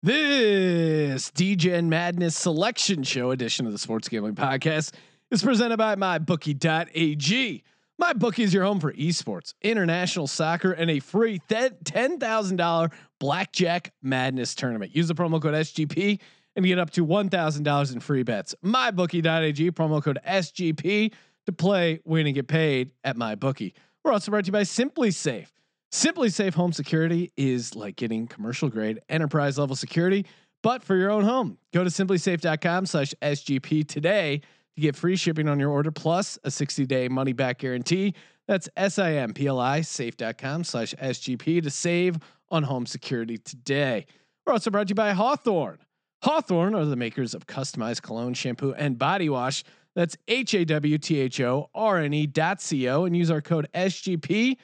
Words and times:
This 0.00 1.32
DGen 1.32 1.86
Madness 1.86 2.36
Selection 2.36 3.02
Show 3.02 3.32
edition 3.32 3.66
of 3.66 3.72
the 3.72 3.78
Sports 3.78 4.08
Gambling 4.08 4.36
Podcast 4.36 4.92
is 5.32 5.42
presented 5.42 5.76
by 5.76 5.96
MyBookie.ag. 5.96 7.64
MyBookie 8.00 8.44
is 8.44 8.54
your 8.54 8.62
home 8.62 8.78
for 8.78 8.92
esports, 8.92 9.54
international 9.60 10.28
soccer, 10.28 10.70
and 10.70 10.88
a 10.88 11.00
free 11.00 11.40
$10,000 11.50 12.92
Blackjack 13.18 13.92
Madness 14.00 14.54
tournament. 14.54 14.94
Use 14.94 15.08
the 15.08 15.16
promo 15.16 15.42
code 15.42 15.54
SGP 15.54 16.20
and 16.54 16.64
get 16.64 16.78
up 16.78 16.90
to 16.90 17.04
$1,000 17.04 17.92
in 17.92 17.98
free 17.98 18.22
bets. 18.22 18.54
MyBookie.ag, 18.64 19.72
promo 19.72 20.00
code 20.00 20.20
SGP 20.24 21.12
to 21.46 21.52
play, 21.52 21.98
win, 22.04 22.26
and 22.26 22.36
get 22.36 22.46
paid 22.46 22.92
at 23.02 23.16
MyBookie. 23.16 23.72
We're 24.04 24.12
also 24.12 24.30
brought 24.30 24.44
to 24.44 24.48
you 24.50 24.52
by 24.52 24.62
SimpliSafe. 24.62 25.48
SimpliSafe 25.92 26.54
Home 26.54 26.72
Security 26.72 27.32
is 27.36 27.74
like 27.74 27.96
getting 27.96 28.26
commercial 28.26 28.68
grade 28.68 29.00
enterprise 29.08 29.58
level 29.58 29.74
security, 29.74 30.26
but 30.62 30.82
for 30.82 30.94
your 30.94 31.10
own 31.10 31.24
home. 31.24 31.56
Go 31.72 31.82
to 31.82 31.88
simplisafe.com 31.88 32.84
slash 32.84 33.14
SGP 33.22 33.88
today 33.88 34.42
to 34.74 34.80
get 34.82 34.94
free 34.96 35.16
shipping 35.16 35.48
on 35.48 35.58
your 35.58 35.70
order 35.70 35.90
plus 35.90 36.38
a 36.44 36.50
60 36.50 36.84
day 36.84 37.08
money 37.08 37.32
back 37.32 37.58
guarantee. 37.58 38.14
That's 38.46 38.68
S-I-M-P-L-I 38.76 39.80
safe.com 39.80 40.64
slash 40.64 40.94
SGP 40.94 41.62
to 41.62 41.70
save 41.70 42.18
on 42.50 42.64
home 42.64 42.84
security 42.84 43.38
today. 43.38 44.06
We're 44.46 44.52
also 44.54 44.70
brought 44.70 44.88
to 44.88 44.92
you 44.92 44.94
by 44.94 45.12
Hawthorne. 45.12 45.78
Hawthorne 46.22 46.74
are 46.74 46.84
the 46.84 46.96
makers 46.96 47.34
of 47.34 47.46
customized 47.46 48.02
cologne, 48.02 48.34
shampoo, 48.34 48.74
and 48.74 48.98
body 48.98 49.28
wash. 49.28 49.64
That's 49.94 50.16
H 50.26 50.54
A 50.54 50.64
W 50.64 50.98
T 50.98 51.18
H 51.18 51.40
O 51.40 51.70
R 51.74 51.98
N 51.98 52.12
E 52.12 52.26
dot 52.26 52.60
C 52.60 52.88
O 52.88 53.04
and 53.04 53.16
use 53.16 53.30
our 53.30 53.40
code 53.40 53.68
SGP 53.74 54.56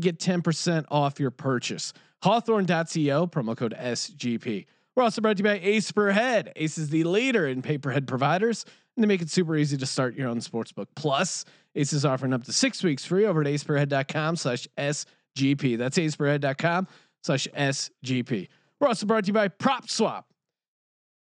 to 0.00 0.12
get 0.12 0.18
10% 0.18 0.84
off 0.90 1.18
your 1.20 1.30
purchase. 1.30 1.92
Hawthorne.co, 2.22 3.26
promo 3.26 3.56
code 3.56 3.74
SGP. 3.78 4.66
We're 4.94 5.02
also 5.02 5.20
brought 5.20 5.36
to 5.36 5.42
you 5.42 5.44
by 5.44 5.60
Ace 5.62 5.92
Per 5.92 6.10
Head. 6.10 6.52
Ace 6.56 6.78
is 6.78 6.88
the 6.88 7.04
leader 7.04 7.46
in 7.46 7.60
pay-per-head 7.60 8.08
providers, 8.08 8.64
and 8.96 9.04
they 9.04 9.06
make 9.06 9.20
it 9.20 9.28
super 9.30 9.54
easy 9.56 9.76
to 9.76 9.86
start 9.86 10.16
your 10.16 10.28
own 10.28 10.38
sportsbook. 10.38 10.86
Plus, 10.94 11.44
Ace 11.74 11.92
is 11.92 12.04
offering 12.04 12.32
up 12.32 12.44
to 12.44 12.52
six 12.52 12.82
weeks 12.82 13.04
free 13.04 13.26
over 13.26 13.42
at 13.42 13.46
aceperhead.com 13.46 14.36
slash 14.36 14.66
SGP. 14.78 15.76
That's 15.76 15.98
aceperhead.com 15.98 16.88
slash 17.22 17.46
SGP. 17.54 18.48
We're 18.80 18.88
also 18.88 19.04
brought 19.06 19.24
to 19.24 19.28
you 19.28 19.34
by 19.34 19.48
Prop 19.48 19.90
Swap. 19.90 20.26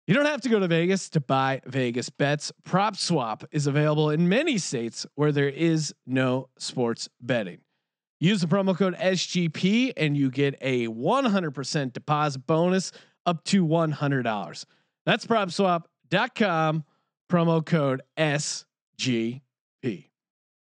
You 0.08 0.16
don't 0.16 0.26
have 0.26 0.42
to 0.42 0.50
go 0.50 0.60
to 0.60 0.68
Vegas 0.68 1.10
to 1.12 1.22
buy 1.22 1.62
Vegas 1.66 2.10
bets. 2.10 2.52
Prop 2.66 2.98
Swap 2.98 3.46
is 3.52 3.68
available 3.68 4.10
in 4.10 4.28
many 4.28 4.58
states 4.58 5.06
where 5.16 5.32
there 5.32 5.48
is 5.48 5.94
no 6.06 6.50
sports 6.58 7.08
betting. 7.22 7.60
Use 8.22 8.40
the 8.40 8.48
promo 8.48 8.78
code 8.78 8.96
SGP 8.98 9.94
and 9.98 10.16
you 10.16 10.30
get 10.30 10.56
a 10.62 10.88
100% 10.88 11.92
deposit 11.92 12.46
bonus 12.46 12.92
up 13.26 13.44
to 13.46 13.66
$100. 13.66 14.66
That's 15.08 15.26
propswap.com, 15.26 16.84
promo 17.32 17.66
code 17.66 18.02
SGP. 18.18 19.42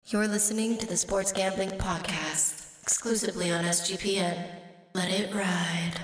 You're 0.06 0.26
listening 0.26 0.78
to 0.78 0.86
the 0.86 0.96
Sports 0.96 1.32
Gambling 1.32 1.72
Podcast, 1.72 2.82
exclusively 2.82 3.52
on 3.52 3.64
SGPN. 3.64 4.42
Let 4.94 5.10
it 5.10 5.34
ride. 5.34 6.00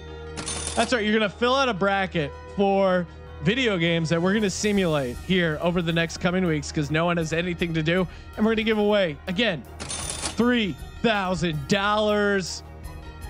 That's 0.74 0.94
right. 0.94 1.04
You're 1.04 1.12
going 1.12 1.30
to 1.30 1.36
fill 1.36 1.54
out 1.54 1.68
a 1.68 1.74
bracket 1.74 2.32
for 2.56 3.06
video 3.42 3.76
games 3.76 4.08
that 4.08 4.22
we're 4.22 4.32
going 4.32 4.44
to 4.44 4.48
simulate 4.48 5.18
here 5.18 5.58
over 5.60 5.82
the 5.82 5.92
next 5.92 6.16
coming 6.16 6.46
weeks 6.46 6.70
because 6.70 6.90
no 6.90 7.04
one 7.04 7.18
has 7.18 7.34
anything 7.34 7.74
to 7.74 7.82
do. 7.82 8.08
And 8.38 8.46
we're 8.46 8.54
going 8.54 8.56
to 8.56 8.64
give 8.64 8.78
away 8.78 9.18
again 9.26 9.62
$3,000, 9.80 12.62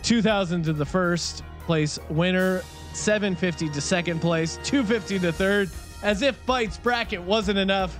2000 0.04 0.62
to 0.62 0.72
the 0.72 0.86
first 0.86 1.42
place 1.66 1.98
winner, 2.08 2.62
750 2.94 3.68
to 3.70 3.80
second 3.80 4.20
place, 4.20 4.58
250 4.64 5.18
to 5.20 5.32
third. 5.32 5.70
As 6.02 6.22
if 6.22 6.44
Bites 6.46 6.76
bracket 6.76 7.22
wasn't 7.22 7.58
enough. 7.58 7.98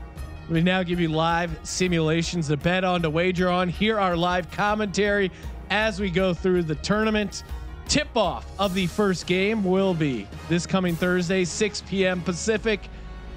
We 0.50 0.60
now 0.60 0.82
give 0.82 1.00
you 1.00 1.08
live 1.08 1.58
simulations 1.62 2.48
to 2.48 2.56
bet 2.56 2.84
on, 2.84 3.00
to 3.02 3.10
wager 3.10 3.48
on. 3.48 3.68
Here 3.68 3.98
our 3.98 4.16
live 4.16 4.50
commentary 4.50 5.30
as 5.70 5.98
we 6.00 6.10
go 6.10 6.34
through 6.34 6.64
the 6.64 6.74
tournament. 6.76 7.44
Tip 7.88 8.14
off 8.16 8.46
of 8.58 8.74
the 8.74 8.86
first 8.86 9.26
game 9.26 9.64
will 9.64 9.94
be 9.94 10.26
this 10.48 10.66
coming 10.66 10.94
Thursday, 10.94 11.44
6 11.44 11.82
p.m. 11.82 12.20
Pacific, 12.20 12.80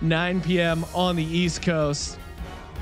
9 0.01 0.41
p.m. 0.41 0.85
on 0.93 1.15
the 1.15 1.23
East 1.23 1.61
Coast. 1.61 2.17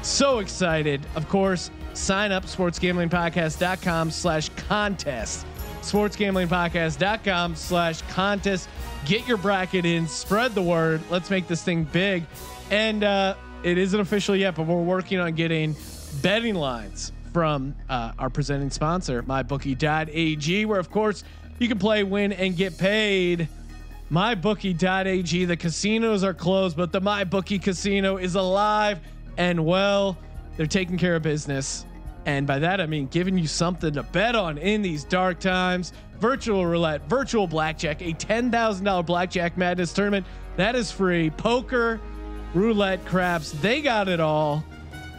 So 0.02 0.40
excited. 0.40 1.06
Of 1.16 1.28
course, 1.30 1.72
sign 1.94 2.32
up 2.32 2.46
sportsgamblingpodcast.com 2.46 4.12
slash 4.12 4.50
contest. 4.50 5.46
Sportsgamblingpodcast.com 5.92 7.56
slash 7.56 8.02
contest. 8.04 8.70
Get 9.06 9.28
your 9.28 9.38
bracket 9.38 9.86
in, 9.86 10.08
spread 10.08 10.56
the 10.56 10.62
word. 10.62 11.02
Let's 11.10 11.30
make 11.30 11.48
this 11.48 11.64
thing 11.64 11.84
big. 11.86 12.26
And 12.72 13.04
uh, 13.04 13.36
it 13.64 13.78
isn't 13.78 14.00
official 14.00 14.36
yet, 14.36 14.56
but 14.56 14.66
we're 14.68 14.82
working 14.82 15.20
on 15.20 15.34
getting 15.34 15.76
betting 16.22 16.56
lines 16.56 17.12
from 17.34 17.76
uh, 17.90 18.14
our 18.18 18.30
presenting 18.30 18.70
sponsor, 18.70 19.22
mybookie.ag, 19.24 20.66
where 20.66 20.80
of 20.80 20.90
course 20.90 21.24
you 21.60 21.68
can 21.68 21.80
play, 21.80 22.04
win, 22.04 22.34
and 22.34 22.56
get 22.58 22.78
paid. 22.78 23.48
MyBookie.ag. 24.12 25.46
The 25.46 25.58
casinos 25.58 26.24
are 26.24 26.34
closed, 26.34 26.78
but 26.78 26.92
the 26.92 27.02
MyBookie 27.02 27.62
casino 27.62 28.18
is 28.18 28.36
alive 28.36 29.00
and 29.38 29.66
well. 29.66 30.18
They're 30.58 30.68
taking 30.68 30.98
care 30.98 31.16
of 31.16 31.24
business. 31.24 31.86
And 32.26 32.48
by 32.48 32.60
that, 32.60 32.82
I 32.82 32.88
mean 32.88 33.08
giving 33.08 33.38
you 33.38 33.48
something 33.48 33.94
to 33.94 34.04
bet 34.04 34.36
on 34.36 34.58
in 34.58 34.82
these 34.82 35.04
dark 35.04 35.40
times. 35.40 35.94
Virtual 36.20 36.66
roulette, 36.66 37.08
virtual 37.08 37.46
blackjack, 37.46 38.02
a 38.02 38.14
$10,000 38.14 39.06
blackjack 39.06 39.58
madness 39.58 39.94
tournament. 39.94 40.26
That 40.56 40.76
is 40.76 40.92
free. 40.92 41.30
Poker, 41.30 42.00
roulette, 42.54 43.06
craps, 43.06 43.52
they 43.52 43.82
got 43.82 44.08
it 44.08 44.20
all. 44.20 44.64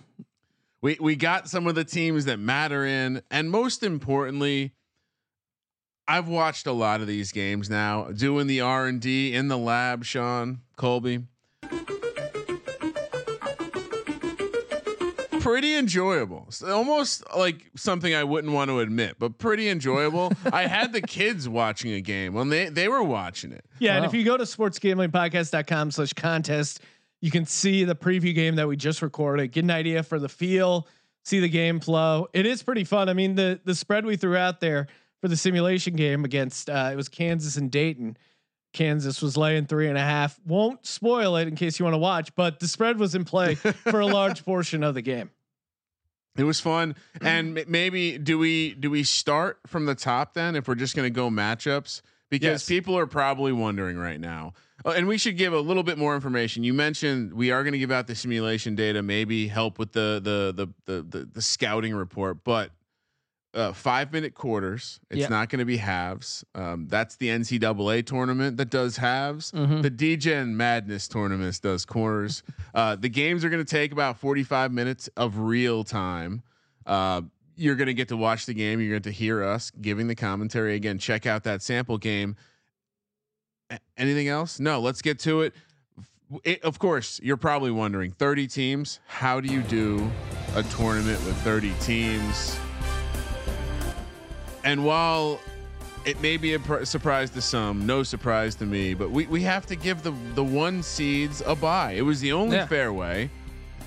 we 0.81 0.97
we 0.99 1.15
got 1.15 1.49
some 1.49 1.67
of 1.67 1.75
the 1.75 1.83
teams 1.85 2.25
that 2.25 2.39
matter 2.39 2.85
in, 2.85 3.21
and 3.31 3.49
most 3.51 3.83
importantly, 3.83 4.73
I've 6.09 6.27
watched 6.27 6.65
a 6.65 6.71
lot 6.71 7.01
of 7.01 7.07
these 7.07 7.31
games 7.31 7.69
now, 7.69 8.05
doing 8.05 8.47
the 8.47 8.61
R 8.61 8.87
and 8.87 8.99
D 8.99 9.31
in 9.31 9.47
the 9.47 9.59
lab. 9.59 10.03
Sean 10.03 10.61
Colby, 10.75 11.19
pretty 15.39 15.75
enjoyable. 15.75 16.49
Almost 16.67 17.23
like 17.37 17.69
something 17.75 18.15
I 18.15 18.23
wouldn't 18.23 18.53
want 18.53 18.69
to 18.69 18.79
admit, 18.79 19.17
but 19.19 19.37
pretty 19.37 19.69
enjoyable. 19.69 20.33
I 20.51 20.65
had 20.65 20.93
the 20.93 21.01
kids 21.01 21.47
watching 21.47 21.91
a 21.93 22.01
game 22.01 22.33
when 22.33 22.49
they 22.49 22.69
they 22.69 22.87
were 22.87 23.03
watching 23.03 23.51
it. 23.51 23.63
Yeah, 23.77 23.95
and 23.95 24.03
if 24.03 24.11
you 24.11 24.23
go 24.23 24.35
to 24.35 24.45
sportsgamblingpodcast.com 24.45 25.91
slash 25.91 26.13
contest, 26.13 26.79
you 27.21 27.29
can 27.29 27.45
see 27.45 27.83
the 27.83 27.95
preview 27.95 28.33
game 28.33 28.55
that 28.55 28.67
we 28.67 28.77
just 28.77 29.03
recorded, 29.03 29.51
get 29.51 29.63
an 29.63 29.69
idea 29.69 30.01
for 30.01 30.17
the 30.17 30.29
feel, 30.29 30.87
see 31.23 31.39
the 31.39 31.49
game 31.49 31.79
flow. 31.79 32.29
It 32.33 32.47
is 32.47 32.63
pretty 32.63 32.83
fun. 32.83 33.09
I 33.09 33.13
mean, 33.13 33.35
the 33.35 33.59
the 33.63 33.75
spread 33.75 34.07
we 34.07 34.15
threw 34.15 34.35
out 34.35 34.59
there 34.59 34.87
for 35.21 35.27
the 35.27 35.37
simulation 35.37 35.95
game 35.95 36.23
against 36.25 36.69
uh, 36.69 36.89
it 36.91 36.95
was 36.95 37.09
Kansas 37.09 37.57
and 37.57 37.69
Dayton. 37.71 38.17
Kansas 38.71 39.21
was 39.21 39.35
laying 39.35 39.65
three 39.65 39.87
and 39.87 39.97
a 39.97 40.01
half. 40.01 40.39
Won't 40.45 40.85
spoil 40.85 41.35
it 41.37 41.47
in 41.47 41.55
case 41.55 41.79
you 41.79 41.85
want 41.85 41.95
to 41.95 41.99
watch, 41.99 42.33
but 42.35 42.59
the 42.59 42.67
spread 42.67 42.99
was 42.99 43.15
in 43.15 43.25
play 43.25 43.55
for 43.55 43.99
a 43.99 44.05
large 44.05 44.45
portion 44.45 44.83
of 44.83 44.93
the 44.93 45.01
game. 45.01 45.31
It 46.37 46.43
was 46.43 46.59
fun, 46.59 46.95
and 47.21 47.57
m- 47.57 47.65
maybe 47.67 48.17
do 48.17 48.37
we 48.37 48.73
do 48.75 48.89
we 48.91 49.03
start 49.03 49.59
from 49.67 49.85
the 49.85 49.95
top 49.95 50.33
then 50.35 50.55
if 50.55 50.67
we're 50.67 50.75
just 50.75 50.95
going 50.95 51.05
to 51.07 51.09
go 51.13 51.29
matchups 51.29 52.01
because 52.29 52.45
Yes. 52.61 52.65
people 52.67 52.95
are 52.97 53.07
probably 53.07 53.51
wondering 53.51 53.97
right 53.97 54.19
now, 54.19 54.53
oh, 54.85 54.91
and 54.91 55.07
we 55.07 55.17
should 55.17 55.35
give 55.35 55.51
a 55.51 55.59
little 55.59 55.81
bit 55.83 55.97
more 55.97 56.13
information. 56.15 56.63
You 56.63 56.73
mentioned 56.75 57.33
we 57.33 57.49
are 57.51 57.63
going 57.63 57.73
to 57.73 57.79
give 57.79 57.91
out 57.91 58.05
the 58.07 58.15
simulation 58.15 58.75
data, 58.75 59.01
maybe 59.01 59.47
help 59.47 59.79
with 59.79 59.91
the 59.93 60.21
the 60.23 60.53
the 60.55 60.73
the 60.85 61.01
the, 61.01 61.25
the 61.25 61.41
scouting 61.41 61.93
report, 61.95 62.43
but 62.45 62.71
uh, 63.53 63.73
five 63.73 64.11
minute 64.13 64.33
quarters. 64.35 64.99
It's 65.09 65.21
Yeah. 65.21 65.27
not 65.29 65.49
going 65.49 65.59
to 65.59 65.65
be 65.65 65.77
halves. 65.77 66.43
Um, 66.53 66.87
that's 66.87 67.15
the 67.15 67.29
NCAA 67.29 68.03
tournament 68.05 68.57
that 68.57 68.69
does 68.69 68.97
halves. 68.97 69.51
Mhm. 69.51 69.81
The 69.81 69.89
DGen 69.91 70.49
Madness 70.55 71.07
tournament 71.07 71.59
does 71.61 71.85
quarters. 71.85 72.43
uh, 72.75 72.95
the 72.95 73.09
games 73.09 73.43
are 73.43 73.49
going 73.49 73.63
to 73.65 73.69
take 73.69 73.91
about 73.91 74.19
45 74.19 74.71
minutes 74.71 75.09
of 75.17 75.39
real 75.39 75.83
time. 75.83 76.43
Uh, 76.85 77.21
you're 77.55 77.75
going 77.75 77.87
to 77.87 77.93
get 77.93 78.07
to 78.09 78.17
watch 78.17 78.45
the 78.45 78.53
game. 78.53 78.79
You're 78.79 78.91
going 78.91 79.01
to 79.01 79.11
hear 79.11 79.43
us 79.43 79.71
giving 79.81 80.07
the 80.07 80.15
commentary 80.15 80.75
again. 80.75 80.97
Check 80.99 81.25
out 81.25 81.43
that 81.43 81.61
sample 81.63 81.97
game. 81.97 82.35
A- 83.71 83.79
anything 83.97 84.27
else? 84.27 84.59
No. 84.59 84.79
Let's 84.79 85.01
get 85.01 85.19
to 85.19 85.41
it. 85.41 85.53
It, 86.43 86.63
of 86.63 86.77
course, 86.77 87.19
you're 87.23 87.37
probably 87.37 87.71
wondering 87.71 88.11
30 88.11 88.45
teams. 88.47 88.99
How 89.07 89.41
do 89.41 89.51
you 89.51 89.61
do 89.63 90.09
a 90.55 90.61
tournament 90.63 91.19
with 91.25 91.35
30 91.37 91.73
teams? 91.81 92.55
And 94.63 94.85
while 94.85 95.39
it 96.05 96.19
may 96.21 96.37
be 96.37 96.53
a 96.53 96.59
pr- 96.59 96.83
surprise 96.85 97.29
to 97.31 97.41
some, 97.41 97.85
no 97.85 98.03
surprise 98.03 98.55
to 98.55 98.65
me, 98.65 98.93
but 98.93 99.11
we, 99.11 99.25
we 99.27 99.41
have 99.43 99.65
to 99.67 99.75
give 99.75 100.03
the 100.03 100.13
the 100.35 100.43
one 100.43 100.81
seeds 100.83 101.41
a 101.45 101.55
buy. 101.55 101.93
It 101.93 102.01
was 102.01 102.19
the 102.21 102.31
only 102.33 102.57
Yeah. 102.57 102.67
fair 102.67 102.91
way, 102.93 103.29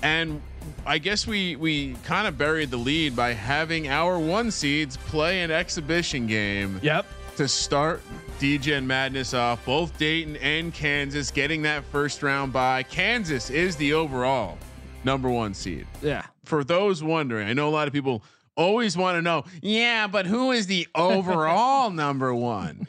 and 0.01 0.41
I 0.85 0.97
guess 0.97 1.25
we 1.27 1.55
we 1.55 1.95
kind 2.03 2.27
of 2.27 2.37
buried 2.37 2.71
the 2.71 2.77
lead 2.77 3.15
by 3.15 3.33
having 3.33 3.87
our 3.87 4.19
one 4.19 4.51
seeds 4.51 4.97
play 4.97 5.41
an 5.41 5.51
exhibition 5.51 6.27
game 6.27 6.79
Yep. 6.83 7.05
to 7.37 7.47
start 7.47 8.01
DGen 8.39 8.85
Madness 8.85 9.33
off. 9.33 9.65
Both 9.65 9.97
Dayton 9.97 10.35
and 10.37 10.73
Kansas 10.73 11.31
getting 11.31 11.61
that 11.63 11.83
first 11.85 12.21
round 12.23 12.53
bye. 12.53 12.83
Kansas 12.83 13.49
is 13.49 13.75
the 13.75 13.93
overall 13.93 14.57
number 15.03 15.29
one 15.29 15.53
seed 15.53 15.85
Yeah. 16.01 16.23
for 16.45 16.63
those 16.63 17.03
wondering, 17.03 17.47
I 17.47 17.53
know 17.53 17.67
a 17.67 17.71
lot 17.71 17.87
of 17.87 17.93
people 17.93 18.23
always 18.55 18.97
want 18.97 19.17
to 19.17 19.21
know, 19.21 19.43
yeah, 19.61 20.07
but 20.07 20.25
who 20.25 20.51
is 20.51 20.67
the 20.67 20.87
overall 20.95 21.89
number 21.91 22.33
one? 22.33 22.87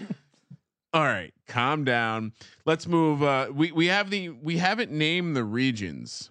All 0.93 1.05
right, 1.05 1.34
calm 1.49 1.84
down. 1.84 2.32
Let's 2.64 2.87
move. 2.87 3.22
Uh, 3.22 3.49
we 3.52 3.72
we 3.72 3.87
have 3.87 4.11
the 4.11 4.31
we 4.31 4.58
haven't 4.58 4.93
named 4.93 5.36
the 5.36 5.44
regions. 5.44 6.31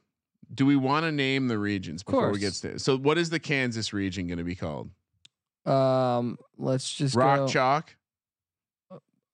Do 0.53 0.65
we 0.65 0.75
want 0.75 1.05
to 1.05 1.12
name 1.12 1.48
the 1.48 1.57
regions 1.57 2.03
before 2.03 2.31
we 2.31 2.39
get 2.39 2.53
to? 2.53 2.79
So, 2.79 2.98
what 2.98 3.17
is 3.17 3.29
the 3.29 3.39
Kansas 3.39 3.91
region 3.91 4.27
going 4.27 4.38
to 4.38 4.43
be 4.43 4.55
called? 4.55 4.89
Um, 5.65 6.38
let's 6.57 6.93
just 6.93 7.15
Rock 7.15 7.39
go. 7.39 7.48
chalk? 7.48 7.96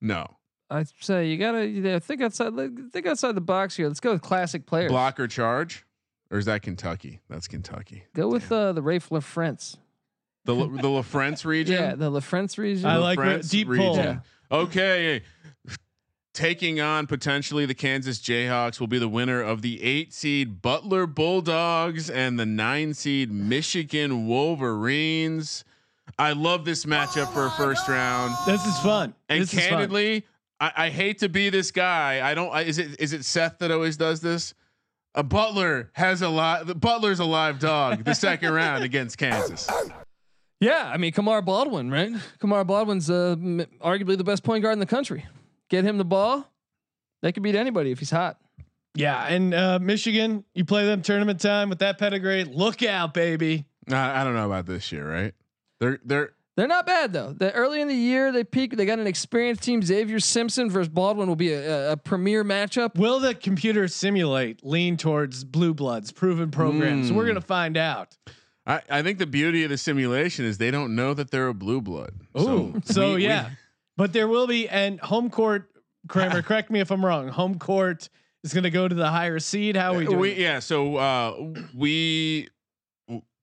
No. 0.01 0.38
I 0.71 0.85
say 1.00 1.27
you 1.27 1.38
gotta 1.38 1.67
yeah, 1.67 2.00
think 2.00 2.21
outside. 2.21 2.53
Think 2.91 3.07
outside 3.07 3.33
the 3.33 3.41
box 3.41 3.75
here. 3.75 3.88
Let's 3.88 4.00
go 4.00 4.13
with 4.13 4.21
classic 4.21 4.65
players. 4.65 4.91
Block 4.91 5.19
or 5.19 5.27
charge? 5.27 5.85
Or 6.31 6.38
is 6.38 6.45
that 6.45 6.62
Kentucky? 6.62 7.19
That's 7.29 7.47
Kentucky. 7.47 8.03
Go 8.13 8.27
with 8.27 8.51
uh, 8.51 8.73
the 8.73 8.81
Raef 8.81 9.09
LaFrentz. 9.09 9.77
The 10.46 10.55
La- 10.55 10.81
the 10.81 10.89
La 10.89 11.01
France 11.01 11.46
region. 11.46 11.75
Yeah, 11.81 11.96
the 11.96 12.10
LaFrance 12.12 12.58
region. 12.58 12.86
I 12.86 12.96
La 12.98 13.03
like 13.03 13.17
France. 13.17 13.50
Deep 13.50 13.67
pull. 13.67 13.96
Yeah. 13.96 14.19
Okay. 14.51 15.22
Taking 16.34 16.79
on 16.79 17.05
potentially 17.08 17.65
the 17.65 17.74
Kansas 17.74 18.19
Jayhawks 18.19 18.79
will 18.79 18.88
be 18.88 19.00
the 19.00 19.10
winner 19.10 19.41
of 19.41 19.62
the 19.62 19.81
eight 19.84 20.13
seed 20.13 20.62
Butler 20.62 21.05
Bulldogs 21.05 22.10
and 22.10 22.39
the 22.39 22.46
nine 22.46 22.93
seed 22.93 23.31
Michigan 23.31 24.25
Wolverines. 24.27 25.65
I 26.17 26.34
love 26.34 26.65
this 26.65 26.86
matchup 26.86 27.34
for 27.34 27.48
a 27.48 27.51
first 27.51 27.88
round. 27.89 28.36
This 28.46 28.65
is 28.65 28.77
fun. 28.79 29.13
And 29.27 29.41
this 29.41 29.53
is 29.53 29.60
fun. 29.60 29.69
candidly, 29.69 30.25
I, 30.60 30.72
I 30.75 30.89
hate 30.89 31.19
to 31.19 31.29
be 31.29 31.50
this 31.50 31.72
guy. 31.72 32.27
I 32.29 32.34
don't. 32.36 32.51
I, 32.53 32.62
is 32.62 32.77
it 32.77 33.00
is 33.01 33.12
it 33.12 33.25
Seth 33.25 33.60
that 33.60 33.72
always 33.72 33.98
does 33.98 34.22
this? 34.22 34.53
A 35.15 35.24
Butler 35.24 35.89
has 35.93 36.22
a 36.22 36.29
lot. 36.29 36.67
The 36.67 36.75
Butler's 36.75 37.19
a 37.19 37.25
live 37.25 37.60
dog. 37.60 38.03
The 38.05 38.15
second 38.15 38.53
round 38.53 38.84
against 38.86 39.17
Kansas. 39.17 39.67
Yeah, 40.59 40.89
I 40.93 40.97
mean 40.97 41.11
Kamar 41.13 41.41
Baldwin, 41.41 41.89
right? 41.89 42.11
Kamar 42.39 42.63
Baldwin's 42.65 43.09
uh, 43.09 43.35
m- 43.37 43.65
arguably 43.81 44.17
the 44.17 44.23
best 44.23 44.43
point 44.43 44.61
guard 44.61 44.73
in 44.73 44.79
the 44.79 44.85
country. 44.85 45.25
Get 45.69 45.85
him 45.85 45.97
the 45.97 46.05
ball, 46.05 46.45
they 47.21 47.31
could 47.31 47.43
beat 47.43 47.55
anybody 47.55 47.91
if 47.91 47.99
he's 47.99 48.11
hot. 48.11 48.37
Yeah, 48.95 49.23
and 49.27 49.53
uh, 49.53 49.79
Michigan, 49.79 50.43
you 50.53 50.65
play 50.65 50.85
them 50.85 51.01
tournament 51.01 51.39
time 51.39 51.69
with 51.69 51.79
that 51.79 51.97
pedigree. 51.99 52.43
Look 52.43 52.83
out, 52.83 53.13
baby. 53.13 53.65
I, 53.89 54.21
I 54.21 54.23
don't 54.23 54.33
know 54.33 54.47
about 54.47 54.65
this 54.65 54.91
year, 54.91 55.09
right? 55.09 55.33
They're 55.79 55.99
they're 56.03 56.31
They're 56.57 56.67
not 56.67 56.85
bad 56.85 57.13
though. 57.13 57.31
The 57.31 57.53
early 57.53 57.79
in 57.79 57.87
the 57.87 57.95
year 57.95 58.31
they 58.33 58.43
peak. 58.43 58.75
They 58.75 58.85
got 58.85 58.99
an 58.99 59.07
experienced 59.07 59.63
team. 59.63 59.81
Xavier 59.81 60.19
Simpson 60.19 60.69
versus 60.69 60.89
Baldwin 60.89 61.29
will 61.29 61.37
be 61.37 61.53
a, 61.53 61.89
a, 61.89 61.91
a 61.93 61.97
premier 61.97 62.43
matchup. 62.43 62.95
Will 62.97 63.19
the 63.21 63.33
computer 63.33 63.87
simulate 63.87 64.65
lean 64.65 64.97
towards 64.97 65.45
blue 65.45 65.73
bloods, 65.73 66.11
proven 66.11 66.51
programs? 66.51 67.11
Mm. 67.11 67.15
We're 67.15 67.27
gonna 67.27 67.39
find 67.39 67.77
out. 67.77 68.17
I, 68.67 68.81
I 68.89 69.01
think 69.01 69.17
the 69.19 69.25
beauty 69.25 69.63
of 69.63 69.69
the 69.69 69.77
simulation 69.77 70.45
is 70.45 70.57
they 70.57 70.71
don't 70.71 70.95
know 70.95 71.13
that 71.13 71.31
they're 71.31 71.47
a 71.47 71.53
blue 71.53 71.81
blood. 71.81 72.11
Ooh, 72.39 72.79
so, 72.85 73.09
we- 73.09 73.15
we- 73.15 73.23
yeah, 73.25 73.49
but 73.97 74.13
there 74.13 74.27
will 74.27 74.47
be 74.47 74.69
and 74.69 74.99
home 74.99 75.29
court 75.29 75.69
Kramer, 76.07 76.41
correct 76.43 76.69
me 76.69 76.79
if 76.79 76.91
I'm 76.91 77.03
wrong. 77.05 77.27
Home 77.29 77.57
court 77.59 78.09
is 78.43 78.53
going 78.53 78.63
to 78.63 78.69
go 78.69 78.87
to 78.87 78.95
the 78.95 79.09
higher 79.09 79.39
seed. 79.39 79.75
How 79.75 79.93
are 79.93 79.97
we 79.97 80.05
doing? 80.05 80.19
We 80.19 80.33
yeah, 80.41 80.59
so 80.59 80.95
uh 80.97 81.51
we 81.75 82.47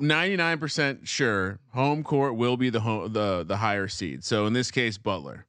99% 0.00 1.06
sure 1.06 1.58
home 1.72 2.02
court 2.04 2.36
will 2.36 2.56
be 2.56 2.70
the 2.70 2.80
home 2.80 3.12
the 3.12 3.44
the 3.44 3.56
higher 3.56 3.88
seed. 3.88 4.24
So 4.24 4.46
in 4.46 4.52
this 4.52 4.70
case 4.70 4.96
Butler. 4.98 5.46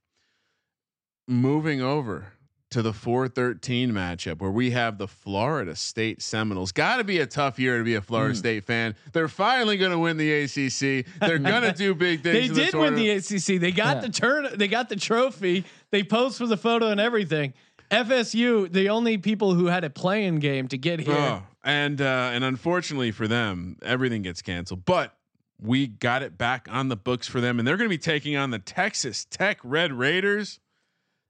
Moving 1.30 1.82
over 1.82 2.32
to 2.70 2.82
the 2.82 2.92
413 2.92 3.92
matchup 3.92 4.40
where 4.42 4.52
we 4.52 4.72
have 4.72 4.98
the 4.98 5.08
Florida 5.08 5.76
State 5.76 6.22
Seminoles. 6.22 6.72
Got 6.74 6.98
to 6.98 7.04
be 7.06 7.20
a 7.20 7.26
tough 7.26 7.58
year 7.60 7.78
to 7.78 7.84
be 7.84 7.96
a 7.96 8.02
Florida 8.02 8.34
Hmm. 8.34 8.38
State 8.40 8.66
fan. 8.66 8.96
They're 9.14 9.30
finally 9.30 9.78
going 9.78 9.92
to 9.92 10.00
win 10.00 10.18
the 10.18 10.32
ACC. 10.44 11.06
They're 11.22 11.38
going 11.40 11.64
to 11.64 11.72
do 11.72 11.96
big 11.96 12.24
things. 12.24 12.34
they 12.36 12.46
in 12.46 12.54
the 12.54 12.66
did 12.66 12.74
win 12.74 12.96
the 12.96 13.10
ACC. 13.12 13.60
They 13.62 13.72
got 13.72 13.98
Yeah. 13.98 14.02
the 14.02 14.10
turn. 14.10 14.48
They 14.56 14.68
got 14.68 14.90
the 14.90 14.98
trophy. 14.98 15.64
They 15.92 16.04
posed 16.04 16.38
for 16.38 16.46
the 16.48 16.58
photo 16.58 16.88
and 16.88 17.00
everything. 17.00 17.54
FSU, 17.90 18.70
the 18.72 18.90
only 18.90 19.18
people 19.18 19.54
who 19.54 19.68
had 19.68 19.84
a 19.86 19.90
playing 19.90 20.40
game 20.40 20.68
to 20.68 20.78
get 20.78 21.00
here. 21.00 21.16
Oh, 21.16 21.44
and 21.64 22.02
uh, 22.02 22.32
and 22.34 22.44
unfortunately 22.44 23.12
for 23.12 23.30
them, 23.30 23.78
everything 23.82 24.24
gets 24.24 24.42
canceled. 24.42 24.84
But 24.84 25.14
we 25.60 25.88
got 25.88 26.22
it 26.22 26.38
back 26.38 26.68
on 26.70 26.90
the 26.90 26.98
books 26.98 27.28
for 27.28 27.40
them, 27.40 27.60
and 27.60 27.68
they're 27.68 27.78
going 27.78 27.90
to 27.90 27.94
be 27.94 27.98
taking 27.98 28.36
on 28.36 28.52
the 28.52 28.60
Texas 28.60 29.24
Tech 29.26 29.60
Red 29.64 29.94
Raiders. 29.94 30.60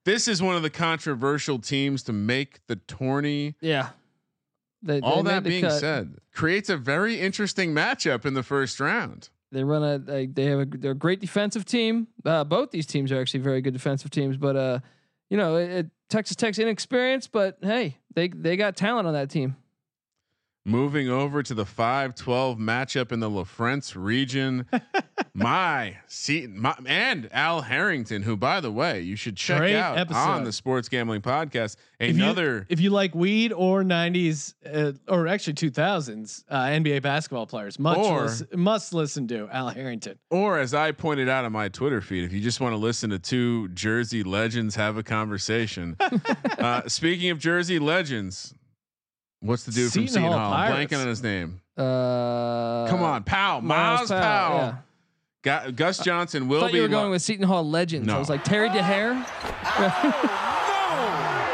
This 0.07 0.29
is 0.29 0.41
one 0.41 0.55
of 0.55 0.61
the 0.61 0.69
controversial 0.69 1.59
teams 1.59 2.01
to 2.03 2.13
make 2.13 2.65
the 2.67 2.77
tourney. 2.77 3.55
Yeah. 3.59 3.89
They, 4.81 5.01
All 5.01 5.21
they 5.21 5.31
that 5.31 5.43
being 5.43 5.63
cut. 5.63 5.81
said, 5.81 6.15
creates 6.33 6.69
a 6.69 6.77
very 6.77 7.19
interesting 7.19 7.73
matchup 7.73 8.25
in 8.25 8.33
the 8.33 8.41
first 8.41 8.79
round. 8.79 9.27
They 9.51 9.65
run 9.65 9.83
a 9.83 9.99
they, 9.99 10.27
they 10.27 10.45
have 10.45 10.59
a 10.59 10.65
they're 10.65 10.91
a 10.91 10.95
great 10.95 11.19
defensive 11.19 11.65
team. 11.65 12.07
Uh, 12.23 12.45
both 12.45 12.71
these 12.71 12.85
teams 12.85 13.11
are 13.11 13.19
actually 13.19 13.41
very 13.41 13.59
good 13.59 13.73
defensive 13.73 14.09
teams, 14.09 14.37
but 14.37 14.55
uh, 14.55 14.79
you 15.29 15.35
know, 15.35 15.57
it, 15.57 15.69
it, 15.71 15.89
Texas 16.07 16.37
Tech's 16.37 16.57
inexperienced, 16.57 17.33
but 17.33 17.57
hey, 17.61 17.97
they 18.15 18.29
they 18.29 18.55
got 18.55 18.77
talent 18.77 19.07
on 19.07 19.13
that 19.13 19.29
team. 19.29 19.57
Moving 20.67 21.07
over 21.09 21.41
to 21.43 21.53
the 21.53 21.63
5-12 21.63 22.57
matchup 22.59 23.13
in 23.13 23.21
the 23.21 23.29
La 23.29 23.45
France 23.45 23.95
region, 23.95 24.65
my 25.33 25.95
seat, 26.07 26.49
my, 26.49 26.75
and 26.85 27.29
Al 27.31 27.61
Harrington, 27.61 28.21
who 28.21 28.35
by 28.35 28.59
the 28.59 28.69
way, 28.69 28.99
you 28.99 29.15
should 29.15 29.37
check 29.37 29.59
Great 29.59 29.75
out 29.77 29.97
episode. 29.97 30.17
on 30.19 30.43
the 30.43 30.51
Sports 30.51 30.89
Gambling 30.89 31.21
Podcast. 31.21 31.77
If 32.01 32.17
you- 32.17 32.23
Another 32.23 32.65
if 32.67 32.81
you 32.81 32.89
like 32.89 33.15
weed 33.15 33.53
or 33.53 33.81
'90s, 33.83 34.55
uh, 34.69 34.91
or 35.07 35.27
actually 35.27 35.53
2000s 35.53 36.43
uh, 36.49 36.63
NBA 36.65 37.01
basketball 37.01 37.47
players, 37.47 37.79
much 37.79 37.97
Or- 37.97 38.29
must 38.53 38.93
listen 38.93 39.25
to 39.29 39.47
Al 39.49 39.69
Harrington. 39.69 40.19
Or 40.29 40.59
as 40.59 40.73
I 40.73 40.91
pointed 40.91 41.29
out 41.29 41.45
on 41.45 41.53
my 41.53 41.69
Twitter 41.69 42.01
feed, 42.01 42.25
if 42.25 42.33
you 42.33 42.41
just 42.41 42.59
want 42.59 42.73
to 42.73 42.77
listen 42.77 43.09
to 43.11 43.19
two 43.19 43.69
Jersey 43.69 44.21
legends 44.21 44.75
have 44.75 44.97
a 44.97 45.03
conversation. 45.03 45.95
uh, 46.59 46.81
speaking 46.89 47.29
of 47.29 47.39
Jersey 47.39 47.79
legends, 47.79 48.53
what's 49.39 49.63
the 49.63 49.71
dude 49.71 49.91
from 49.91 50.07
Seton 50.07 50.07
Seton 50.23 50.31
Hall 50.31 50.51
Hall? 50.53 50.67
Blanking 50.71 51.01
on 51.01 51.07
his 51.07 51.21
name. 51.23 51.61
Uh, 51.77 52.87
Come 52.89 53.01
on, 53.03 53.23
Powell, 53.23 53.61
Myles, 53.61 54.09
Powell. 54.09 54.75
Gu- 55.43 55.71
Gus 55.73 55.99
Johnson 55.99 56.43
I 56.43 56.45
will 56.47 56.61
thought 56.61 56.71
be 56.71 56.77
you 56.77 56.83
were 56.83 56.89
lo- 56.89 56.99
going 57.01 57.11
with 57.11 57.21
Seton 57.21 57.45
Hall 57.45 57.63
legends. 57.67 58.09
I 58.09 58.17
was 58.17 58.29
like 58.29 58.43
Terry 58.43 58.69
Dehere. 58.69 59.13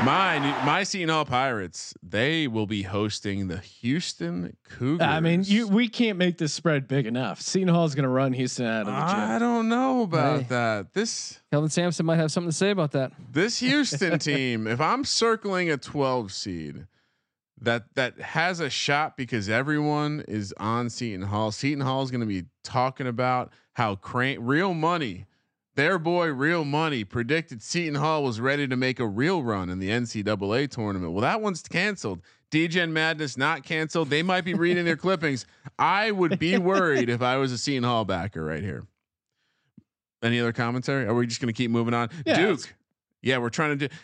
my 0.03 0.39
my 0.65 0.83
Seton 0.83 1.09
Hall 1.09 1.25
Pirates. 1.25 1.93
They 2.01 2.47
will 2.47 2.65
be 2.65 2.81
hosting 2.83 3.47
the 3.47 3.57
Houston 3.57 4.55
Cougars. 4.69 5.05
I 5.05 5.19
mean, 5.19 5.43
you 5.45 5.67
we 5.67 5.87
can't 5.87 6.17
make 6.17 6.37
this 6.37 6.53
spread 6.53 6.87
big 6.87 7.05
enough. 7.05 7.41
Seton 7.41 7.67
Hall 7.67 7.85
is 7.85 7.95
going 7.95 8.03
to 8.03 8.09
run 8.09 8.33
Houston 8.33 8.65
out 8.65 8.81
of 8.81 8.85
the 8.87 8.91
gym. 8.93 9.19
I 9.19 9.39
don't 9.39 9.69
know 9.69 10.03
about 10.03 10.39
Hey. 10.41 10.45
that. 10.49 10.93
This 10.93 11.39
Kelvin 11.51 11.69
Sampson 11.69 12.05
might 12.05 12.17
have 12.17 12.31
something 12.31 12.49
to 12.51 12.55
say 12.55 12.71
about 12.71 12.91
that. 12.93 13.11
this 13.31 13.59
Houston 13.59 14.19
team, 14.19 14.67
if 14.67 14.81
I'm 14.81 15.03
circling 15.03 15.69
a 15.69 15.77
12 15.77 16.31
seed 16.31 16.87
that 17.63 17.95
that 17.95 18.19
has 18.19 18.59
a 18.59 18.69
shot 18.69 19.17
because 19.17 19.49
everyone 19.49 20.23
is 20.27 20.53
on 20.57 20.89
Seton 20.89 21.23
Hall. 21.23 21.51
Seton 21.51 21.81
Hall 21.81 22.03
is 22.03 22.11
going 22.11 22.21
to 22.21 22.27
be 22.27 22.45
talking 22.63 23.07
about 23.07 23.51
how 23.73 23.95
Crane 23.95 24.39
real 24.41 24.73
money, 24.73 25.25
their 25.75 25.97
boy 25.97 26.27
real 26.27 26.65
money 26.65 27.03
predicted 27.03 27.61
Seton 27.61 27.95
Hall 27.95 28.23
was 28.23 28.39
ready 28.39 28.67
to 28.67 28.75
make 28.75 28.99
a 28.99 29.07
real 29.07 29.41
run 29.43 29.69
in 29.69 29.79
the 29.79 29.89
NCAA 29.89 30.69
tournament. 30.69 31.13
Well, 31.13 31.21
that 31.21 31.41
one's 31.41 31.63
canceled. 31.63 32.21
DGen 32.51 32.91
Madness 32.91 33.35
not 33.35 33.63
canceled. 33.63 34.09
They 34.09 34.21
might 34.21 34.45
be 34.45 34.53
reading 34.53 34.85
their 34.85 34.97
clippings. 34.97 35.45
I 35.79 36.11
would 36.11 36.37
be 36.37 36.57
worried 36.57 37.09
if 37.09 37.21
I 37.21 37.37
was 37.37 37.51
a 37.51 37.57
Seton 37.57 37.83
Hall 37.83 38.05
backer 38.05 38.43
right 38.43 38.61
here. 38.61 38.83
Any 40.21 40.39
other 40.39 40.53
commentary? 40.53 41.05
Are 41.05 41.13
we 41.13 41.27
just 41.27 41.41
going 41.41 41.53
to 41.53 41.57
keep 41.57 41.71
moving 41.71 41.93
on? 41.93 42.09
Yeah, 42.25 42.37
Duke. 42.37 42.73
It's- 43.23 43.29
Yeah, 43.29 43.37
we're 43.39 43.49
trying 43.49 43.77
to 43.79 43.87
do 43.87 43.95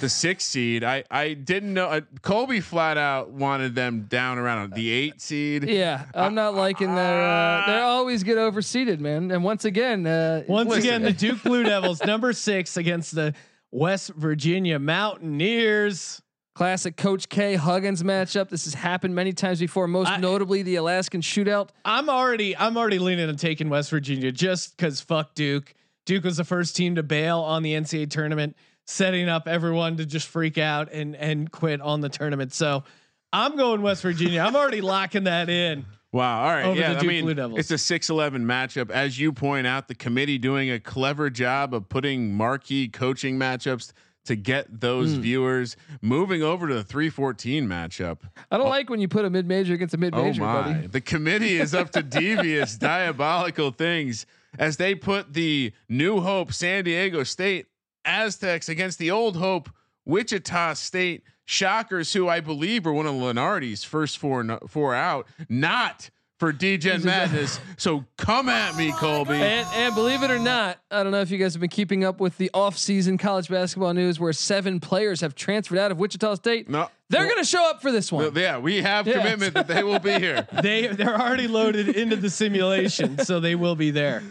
the 0.00 0.08
six 0.08 0.44
seed. 0.44 0.84
I 0.84 1.04
I 1.10 1.34
didn't 1.34 1.74
know. 1.74 1.86
Uh, 1.88 2.00
Colby 2.22 2.60
flat 2.60 2.96
out 2.96 3.30
wanted 3.30 3.74
them 3.74 4.02
down 4.08 4.38
around 4.38 4.74
the 4.74 4.90
eight 4.90 5.20
seed. 5.20 5.64
Yeah, 5.64 6.04
I'm 6.14 6.34
not 6.34 6.54
liking 6.54 6.94
their. 6.94 7.22
Uh, 7.22 7.66
they 7.66 7.80
always 7.80 8.22
get 8.22 8.38
overseeded, 8.38 9.00
man. 9.00 9.30
And 9.30 9.42
once 9.42 9.64
again, 9.64 10.06
uh, 10.06 10.44
Once 10.48 10.68
Listen. 10.70 10.82
again, 10.88 11.02
the 11.02 11.12
Duke 11.12 11.42
Blue 11.42 11.62
Devils, 11.64 12.02
number 12.04 12.32
six 12.32 12.76
against 12.76 13.14
the 13.14 13.34
West 13.72 14.10
Virginia 14.14 14.78
Mountaineers. 14.78 16.22
classic 16.54 16.96
Coach 16.96 17.28
K 17.28 17.54
Huggins 17.56 18.02
matchup. 18.02 18.50
This 18.50 18.64
has 18.64 18.74
happened 18.74 19.14
many 19.14 19.32
times 19.32 19.58
before. 19.58 19.88
Most 19.88 20.10
I- 20.10 20.16
notably, 20.18 20.62
the 20.62 20.76
Alaskan 20.76 21.22
Shootout. 21.22 21.70
I'm 21.84 22.08
already 22.08 22.56
I'm 22.56 22.76
already 22.76 22.98
leaning 22.98 23.28
on 23.28 23.36
taking 23.36 23.68
West 23.68 23.90
Virginia 23.90 24.30
just 24.30 24.76
because 24.76 25.00
fuck 25.00 25.34
Duke. 25.34 25.74
Duke 26.06 26.24
was 26.24 26.36
the 26.36 26.44
first 26.44 26.74
team 26.76 26.96
to 26.96 27.02
bail 27.02 27.40
on 27.40 27.62
the 27.62 27.72
NCAA 27.74 28.10
tournament, 28.10 28.56
setting 28.86 29.28
up 29.28 29.46
everyone 29.46 29.96
to 29.98 30.06
just 30.06 30.26
freak 30.28 30.58
out 30.58 30.92
and 30.92 31.14
and 31.16 31.50
quit 31.50 31.80
on 31.80 32.00
the 32.00 32.08
tournament. 32.08 32.52
So 32.52 32.84
I'm 33.32 33.56
going 33.56 33.82
West 33.82 34.02
Virginia. 34.02 34.40
I'm 34.40 34.56
already 34.56 34.80
locking 34.80 35.24
that 35.24 35.48
in. 35.48 35.86
Wow. 36.10 36.42
All 36.42 36.50
right. 36.50 36.76
Yeah. 36.76 36.98
I 37.00 37.02
mean, 37.04 37.26
it's 37.56 37.70
a 37.70 37.76
6-11 37.76 38.42
matchup. 38.44 38.90
As 38.90 39.18
you 39.18 39.32
point 39.32 39.66
out, 39.66 39.88
the 39.88 39.94
committee 39.94 40.36
doing 40.36 40.70
a 40.70 40.78
clever 40.78 41.30
job 41.30 41.72
of 41.72 41.88
putting 41.88 42.34
marquee 42.34 42.88
coaching 42.88 43.38
matchups 43.38 43.92
to 44.26 44.36
get 44.36 44.80
those 44.80 45.14
Hmm. 45.14 45.20
viewers. 45.22 45.74
Moving 46.02 46.42
over 46.42 46.68
to 46.68 46.74
the 46.74 46.84
314 46.84 47.66
matchup. 47.66 48.18
I 48.50 48.58
don't 48.58 48.68
like 48.68 48.90
when 48.90 49.00
you 49.00 49.08
put 49.08 49.24
a 49.24 49.30
mid 49.30 49.46
major 49.48 49.72
against 49.72 49.94
a 49.94 49.96
mid 49.96 50.12
major. 50.14 50.22
Oh 50.22 50.26
major, 50.26 50.40
my! 50.42 50.62
buddy. 50.74 50.86
The 50.88 51.00
committee 51.00 51.56
is 51.58 51.74
up 51.74 51.90
to 51.92 52.02
devious, 52.02 52.76
diabolical 52.76 53.70
things 53.70 54.26
as 54.58 54.76
they 54.76 54.94
put 54.94 55.32
the 55.34 55.72
New 55.88 56.20
Hope 56.20 56.52
San 56.52 56.84
Diego 56.84 57.22
State 57.24 57.66
Aztecs 58.04 58.68
against 58.68 58.98
the 58.98 59.10
Old 59.10 59.36
Hope 59.36 59.70
Wichita 60.04 60.74
State 60.74 61.22
Shockers, 61.44 62.12
who 62.12 62.28
I 62.28 62.40
believe 62.40 62.86
are 62.86 62.92
one 62.92 63.06
of 63.06 63.14
Lunardi's 63.14 63.84
first 63.84 64.18
four 64.18 64.44
four 64.68 64.94
out, 64.94 65.26
not 65.48 66.10
for 66.38 66.52
DGen 66.52 67.04
Madness. 67.04 67.60
So 67.76 68.04
come 68.16 68.48
at 68.48 68.74
me, 68.76 68.90
oh 68.92 68.96
Colby. 68.96 69.34
And, 69.34 69.66
and 69.74 69.94
believe 69.94 70.24
it 70.24 70.30
or 70.30 70.40
not, 70.40 70.78
I 70.90 71.04
don't 71.04 71.12
know 71.12 71.20
if 71.20 71.30
you 71.30 71.38
guys 71.38 71.54
have 71.54 71.60
been 71.60 71.70
keeping 71.70 72.02
up 72.04 72.18
with 72.20 72.36
the 72.36 72.50
off-season 72.52 73.16
college 73.18 73.48
basketball 73.48 73.94
news, 73.94 74.18
where 74.18 74.32
seven 74.32 74.80
players 74.80 75.20
have 75.20 75.36
transferred 75.36 75.78
out 75.78 75.92
of 75.92 75.98
Wichita 75.98 76.34
State. 76.34 76.68
No, 76.68 76.88
They're 77.10 77.26
going 77.26 77.36
to 77.38 77.44
show 77.44 77.64
up 77.70 77.80
for 77.80 77.92
this 77.92 78.10
one. 78.10 78.32
yeah, 78.34 78.58
we 78.58 78.82
have 78.82 79.06
Yeah. 79.06 79.18
commitment 79.18 79.54
that 79.54 79.68
they 79.68 79.84
will 79.84 80.00
be 80.00 80.14
here. 80.14 80.48
They 80.62 80.88
they're 80.88 81.14
already 81.20 81.46
loaded 81.46 81.88
into 81.90 82.16
the 82.16 82.30
simulation, 82.30 83.18
so 83.24 83.38
they 83.38 83.54
will 83.54 83.76
be 83.76 83.92
there. 83.92 84.22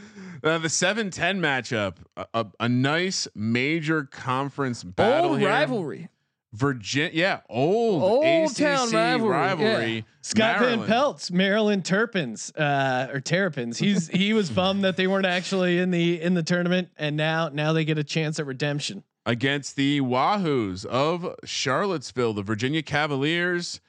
Uh, 0.43 0.57
the 0.57 0.67
7-10 0.67 1.39
matchup, 1.39 1.97
a, 2.17 2.25
a, 2.33 2.45
a 2.61 2.69
nice 2.69 3.27
major 3.35 4.03
conference 4.05 4.83
battle 4.83 5.31
Old 5.31 5.39
here. 5.39 5.49
rivalry. 5.49 6.09
Virginia, 6.53 7.11
yeah, 7.13 7.39
old 7.49 8.03
Old 8.03 8.25
ACC 8.51 8.57
town 8.57 8.91
rivalry, 8.91 10.03
Scott 10.19 10.59
Maryland. 10.59 10.81
Van 10.81 10.87
Pelt's 10.89 11.31
Maryland 11.31 11.85
Terrapins 11.85 12.51
uh, 12.57 13.07
or 13.13 13.21
Terrapins. 13.21 13.77
He's 13.77 14.09
he 14.09 14.33
was 14.33 14.49
bummed 14.49 14.83
that 14.83 14.97
they 14.97 15.07
weren't 15.07 15.25
actually 15.25 15.79
in 15.79 15.91
the 15.91 16.21
in 16.21 16.33
the 16.33 16.43
tournament, 16.43 16.89
and 16.97 17.15
now 17.15 17.47
now 17.47 17.71
they 17.71 17.85
get 17.85 17.97
a 17.97 18.03
chance 18.03 18.37
at 18.37 18.45
redemption. 18.45 19.03
against 19.25 19.77
the 19.77 20.01
Wahoos 20.01 20.85
of 20.85 21.35
Charlottesville, 21.45 22.33
the 22.33 22.43
Virginia 22.43 22.81
Cavaliers, 22.83 23.79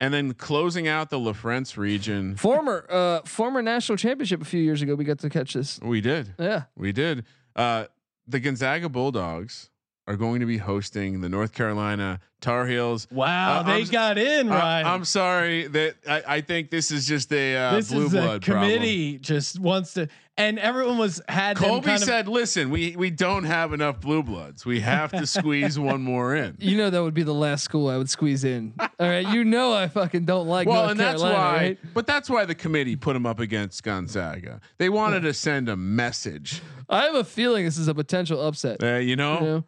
and 0.00 0.12
then 0.14 0.34
closing 0.34 0.86
out 0.88 1.10
the 1.10 1.18
La 1.18 1.32
France 1.32 1.76
region. 1.76 2.36
Former 2.36 2.86
uh 2.88 3.20
former 3.24 3.62
national 3.62 3.96
championship 3.96 4.40
a 4.42 4.44
few 4.44 4.60
years 4.62 4.82
ago. 4.82 4.94
We 4.94 5.04
got 5.04 5.18
to 5.20 5.28
catch 5.30 5.54
this. 5.54 5.78
We 5.82 6.00
did, 6.00 6.34
Yeah. 6.38 6.64
we 6.76 6.92
did. 6.92 7.24
Uh, 7.56 7.86
the 8.26 8.40
Gonzaga 8.40 8.88
Bulldogs 8.88 9.70
are 10.08 10.16
going 10.16 10.40
to 10.40 10.46
be 10.46 10.56
hosting 10.56 11.20
the 11.20 11.28
North 11.28 11.52
Carolina 11.52 12.18
Tar 12.40 12.66
Heels. 12.66 13.06
Wow, 13.10 13.60
Uh, 13.60 13.62
they 13.64 13.72
I'm- 13.72 13.86
got 13.88 14.16
in 14.18 14.48
right. 14.48 14.82
I'm 14.82 15.04
sorry 15.04 15.66
that 15.68 15.96
I, 16.08 16.22
I 16.36 16.40
think 16.40 16.70
this 16.70 16.90
is 16.90 17.06
just 17.06 17.30
a 17.32 17.56
uh, 17.56 17.74
this 17.76 17.92
blue 17.92 18.06
is 18.06 18.12
the 18.12 18.20
blood 18.22 18.42
problem. 18.42 18.70
committee 18.70 19.18
just 19.18 19.58
wants 19.60 19.94
to, 19.94 20.08
and 20.38 20.58
everyone 20.58 20.96
was 20.98 21.20
had 21.28 21.56
them 21.58 21.68
Colby 21.68 21.86
kind 21.88 22.00
of- 22.02 22.08
said, 22.08 22.26
"Listen, 22.28 22.70
we 22.70 22.94
we 22.96 23.10
don't 23.10 23.42
have 23.44 23.72
enough 23.74 24.00
blue 24.00 24.22
bloods. 24.22 24.64
We 24.64 24.80
have 24.80 25.10
to 25.10 25.26
squeeze 25.26 25.78
one 25.92 26.00
more 26.02 26.34
in." 26.36 26.56
You 26.60 26.76
know 26.78 26.88
that 26.90 27.02
would 27.02 27.12
be 27.12 27.24
the 27.24 27.34
last 27.34 27.64
school 27.64 27.88
I 27.90 27.98
would 27.98 28.08
squeeze 28.08 28.44
in. 28.44 28.72
All 28.78 28.88
right, 29.00 29.28
you 29.28 29.44
know 29.44 29.74
I 29.74 29.88
fucking 29.88 30.24
don't 30.24 30.46
like 30.48 30.68
well, 30.68 30.82
North 30.82 30.90
and 30.92 31.00
that's 31.00 31.20
why. 31.20 31.32
right? 31.32 31.78
But 31.92 32.06
that's 32.06 32.30
why 32.30 32.44
the 32.46 32.54
committee 32.54 32.96
put 32.96 33.14
him 33.14 33.26
up 33.26 33.40
against 33.40 33.82
Gonzaga. 33.82 34.60
They 34.78 34.88
wanted 34.88 35.20
to 35.22 35.34
send 35.34 35.68
a 35.68 35.76
message. 35.76 36.62
I 36.88 37.02
have 37.04 37.16
a 37.16 37.24
feeling 37.24 37.66
this 37.66 37.76
is 37.76 37.88
a 37.88 37.94
potential 37.94 38.40
upset. 38.46 38.82
Uh, 38.82 38.94
you 38.96 39.14
know, 39.16 39.34
You 39.40 39.46
know? 39.46 39.64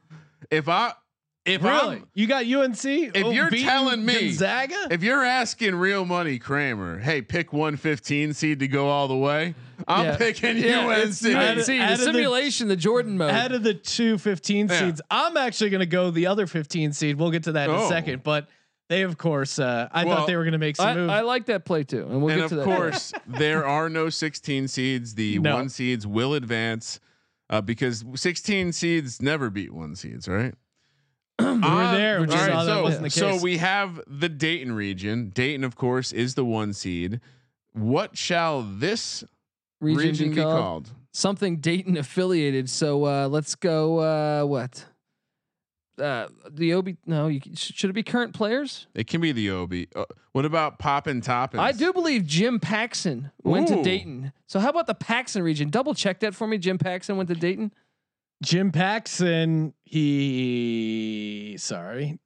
If 0.50 0.68
I 0.68 0.92
If 1.46 1.62
Really? 1.64 1.96
I'm, 1.96 2.06
You 2.12 2.26
got 2.26 2.44
UNC? 2.44 2.84
If 2.84 3.32
you're 3.34 3.48
telling 3.48 4.04
me- 4.04 4.12
Gonzaga, 4.28 4.88
if 4.90 5.02
you're 5.02 5.24
asking 5.24 5.74
real 5.74 6.04
money, 6.04 6.38
Kramer, 6.38 6.98
hey, 6.98 7.22
pick 7.22 7.54
115 7.54 8.34
seed 8.34 8.58
to 8.60 8.68
go 8.68 8.88
all 8.88 9.08
the 9.08 9.16
way. 9.16 9.54
I'm 9.88 10.04
Yeah. 10.04 10.16
picking 10.18 10.58
Yeah, 10.58 10.80
UNC. 10.86 11.24
UNC, 11.24 11.34
Out 11.34 11.56
of- 11.58 11.66
the 11.66 11.78
out 11.80 11.96
the- 11.98 12.04
simulation, 12.04 12.68
the 12.68 12.76
Jordan 12.76 13.16
mode. 13.16 13.30
out 13.30 13.52
of 13.52 13.62
the 13.62 13.72
two 13.72 14.18
15 14.18 14.68
Yeah. 14.68 14.78
seeds, 14.80 15.00
I'm 15.10 15.38
actually 15.38 15.70
going 15.70 15.80
to 15.80 15.86
go 15.86 16.10
the 16.10 16.26
other 16.26 16.46
15 16.46 16.92
seed. 16.92 17.18
We'll 17.18 17.30
get 17.30 17.44
to 17.44 17.52
that 17.52 17.70
in 17.70 17.74
Oh. 17.74 17.86
a 17.86 17.88
second, 17.88 18.22
but 18.22 18.46
they, 18.90 19.00
of 19.00 19.16
course, 19.16 19.58
uh, 19.58 19.88
I 19.90 20.04
Well, 20.04 20.18
thought 20.18 20.26
they 20.26 20.36
were 20.36 20.44
going 20.44 20.52
to 20.52 20.58
make 20.58 20.76
some 20.76 20.88
I, 20.88 20.94
moves. 20.94 21.10
I 21.10 21.20
like 21.22 21.46
that 21.46 21.64
play 21.64 21.84
too, 21.84 22.02
and 22.10 22.20
we'll 22.20 22.32
and 22.34 22.40
get 22.40 22.44
of 22.44 22.50
to 22.50 22.54
that. 22.56 22.60
Of 22.60 22.66
course, 22.66 23.12
there 23.26 23.66
are 23.66 23.88
no 23.88 24.10
16 24.10 24.68
seeds. 24.68 25.14
The 25.14 25.38
No. 25.38 25.54
one 25.54 25.70
seeds 25.70 26.06
will 26.06 26.34
advance 26.34 27.00
uh, 27.50 27.60
because 27.60 28.04
16 28.14 28.72
seeds 28.72 29.20
never 29.20 29.50
beat 29.50 29.74
one 29.74 29.96
seeds, 29.96 30.28
right? 30.28 30.54
we 31.38 31.46
were 31.46 31.92
there. 31.92 32.20
We 32.20 32.26
right, 32.26 32.64
so, 32.64 32.88
the 32.88 33.10
so 33.10 33.36
we 33.42 33.58
have 33.58 34.00
the 34.06 34.28
Dayton 34.28 34.72
region. 34.72 35.30
Dayton, 35.30 35.64
of 35.64 35.74
course, 35.74 36.12
is 36.12 36.34
the 36.34 36.44
one 36.44 36.72
seed. 36.72 37.20
What 37.72 38.16
shall 38.16 38.62
this 38.62 39.24
region, 39.80 40.08
region, 40.08 40.28
be 40.30 40.36
be 40.36 40.42
called, 40.42 40.58
called? 40.58 40.90
something 41.12 41.56
Dayton 41.56 41.96
affiliated. 41.96 42.70
So 42.70 43.04
uh, 43.04 43.28
let's 43.28 43.54
go. 43.54 43.98
Uh, 43.98 44.44
what? 44.44 44.84
Uh, 46.00 46.28
the 46.48 46.74
OB? 46.74 46.96
No, 47.06 47.28
you, 47.28 47.40
should 47.54 47.90
it 47.90 47.92
be 47.92 48.02
current 48.02 48.34
players? 48.34 48.86
It 48.94 49.06
can 49.06 49.20
be 49.20 49.32
the 49.32 49.50
OB. 49.50 49.74
Uh, 49.94 50.04
what 50.32 50.44
about 50.44 50.78
Pop 50.78 51.06
and 51.06 51.22
Toppins? 51.22 51.60
I 51.60 51.72
do 51.72 51.92
believe 51.92 52.26
Jim 52.26 52.58
Paxson 52.60 53.30
went 53.42 53.68
to 53.68 53.82
Dayton. 53.82 54.32
So 54.46 54.60
how 54.60 54.70
about 54.70 54.86
the 54.86 54.94
Paxson 54.94 55.42
region? 55.42 55.68
Double 55.70 55.94
check 55.94 56.20
that 56.20 56.34
for 56.34 56.46
me. 56.46 56.58
Jim 56.58 56.78
Paxson 56.78 57.16
went 57.16 57.28
to 57.28 57.34
Dayton. 57.34 57.72
Jim 58.42 58.72
Paxson, 58.72 59.74
he, 59.84 61.56
sorry, 61.58 62.18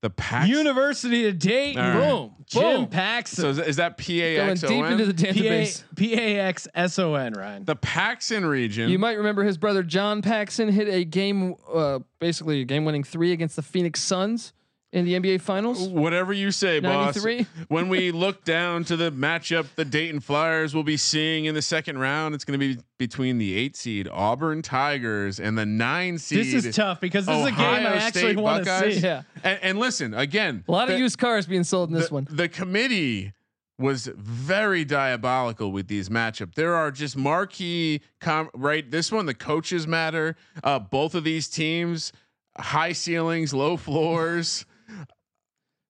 The 0.00 0.10
Pax. 0.10 0.48
University 0.48 1.26
of 1.26 1.38
Dayton. 1.40 1.82
All 1.82 1.90
right. 1.90 2.08
Boom. 2.08 2.34
Jim 2.46 2.62
Boom. 2.62 2.86
Paxson. 2.86 3.42
so 3.42 3.48
is 3.50 3.56
that, 3.56 3.68
is 3.68 3.76
that 3.76 3.98
Going 3.98 4.54
deep 4.54 4.84
into 4.92 5.06
the 5.06 5.12
database. 5.12 5.82
P 5.96 6.14
A 6.14 6.40
X 6.40 6.68
S 6.74 6.98
O 7.00 7.14
N, 7.14 7.32
Ryan. 7.32 7.64
the 7.64 7.74
Paxson 7.76 8.46
region. 8.46 8.90
You 8.90 8.98
might 8.98 9.18
remember 9.18 9.42
his 9.42 9.58
brother 9.58 9.82
John 9.82 10.22
Paxson 10.22 10.68
hit 10.68 10.88
a 10.88 11.04
game, 11.04 11.56
uh, 11.72 11.98
basically 12.20 12.60
a 12.60 12.64
game-winning 12.64 13.02
three 13.02 13.32
against 13.32 13.56
the 13.56 13.62
Phoenix 13.62 14.00
Suns 14.00 14.52
in 14.92 15.04
the 15.04 15.14
NBA 15.14 15.40
Finals. 15.40 15.86
Whatever 15.88 16.32
you 16.32 16.50
say, 16.50 16.80
boss. 16.80 17.18
when 17.68 17.88
we 17.88 18.10
look 18.12 18.44
down 18.44 18.84
to 18.84 18.96
the 18.96 19.12
matchup, 19.12 19.66
the 19.76 19.84
Dayton 19.84 20.20
Flyers 20.20 20.74
will 20.74 20.82
be 20.82 20.96
seeing 20.96 21.44
in 21.44 21.54
the 21.54 21.62
second 21.62 21.98
round. 21.98 22.34
It's 22.34 22.44
going 22.44 22.58
to 22.58 22.74
be 22.74 22.80
between 22.98 23.38
the 23.38 23.54
eight 23.54 23.76
seed 23.76 24.08
Auburn 24.10 24.62
Tigers 24.62 25.38
and 25.38 25.58
the 25.58 25.66
nine 25.66 26.18
seed. 26.18 26.38
This 26.38 26.64
is 26.64 26.74
tough 26.74 27.00
because 27.00 27.26
this 27.26 27.36
is 27.36 27.46
a 27.46 27.50
game 27.50 27.60
I 27.60 27.96
actually 27.96 28.20
State 28.20 28.36
want 28.38 28.64
to 28.64 28.70
Buckeyes. 28.70 28.94
see. 28.96 29.00
Yeah, 29.00 29.22
And, 29.44 29.58
and 29.62 29.78
listen 29.78 30.14
again, 30.14 30.64
a 30.66 30.72
lot 30.72 30.90
of 30.90 30.98
used 30.98 31.18
cars 31.18 31.46
being 31.46 31.64
sold 31.64 31.90
in 31.90 31.94
this 31.94 32.08
the, 32.08 32.14
one. 32.14 32.26
The 32.30 32.48
committee 32.48 33.32
was 33.78 34.06
very 34.16 34.84
diabolical 34.84 35.70
with 35.70 35.86
these 35.86 36.08
matchup. 36.08 36.54
There 36.54 36.74
are 36.74 36.90
just 36.90 37.16
marquee 37.16 38.00
com- 38.20 38.50
right. 38.54 38.90
This 38.90 39.12
one, 39.12 39.26
the 39.26 39.34
coaches 39.34 39.86
matter. 39.86 40.34
Uh, 40.64 40.80
both 40.80 41.14
of 41.14 41.22
these 41.22 41.48
teams, 41.48 42.12
high 42.58 42.92
ceilings, 42.92 43.52
low 43.54 43.76
floors. 43.76 44.64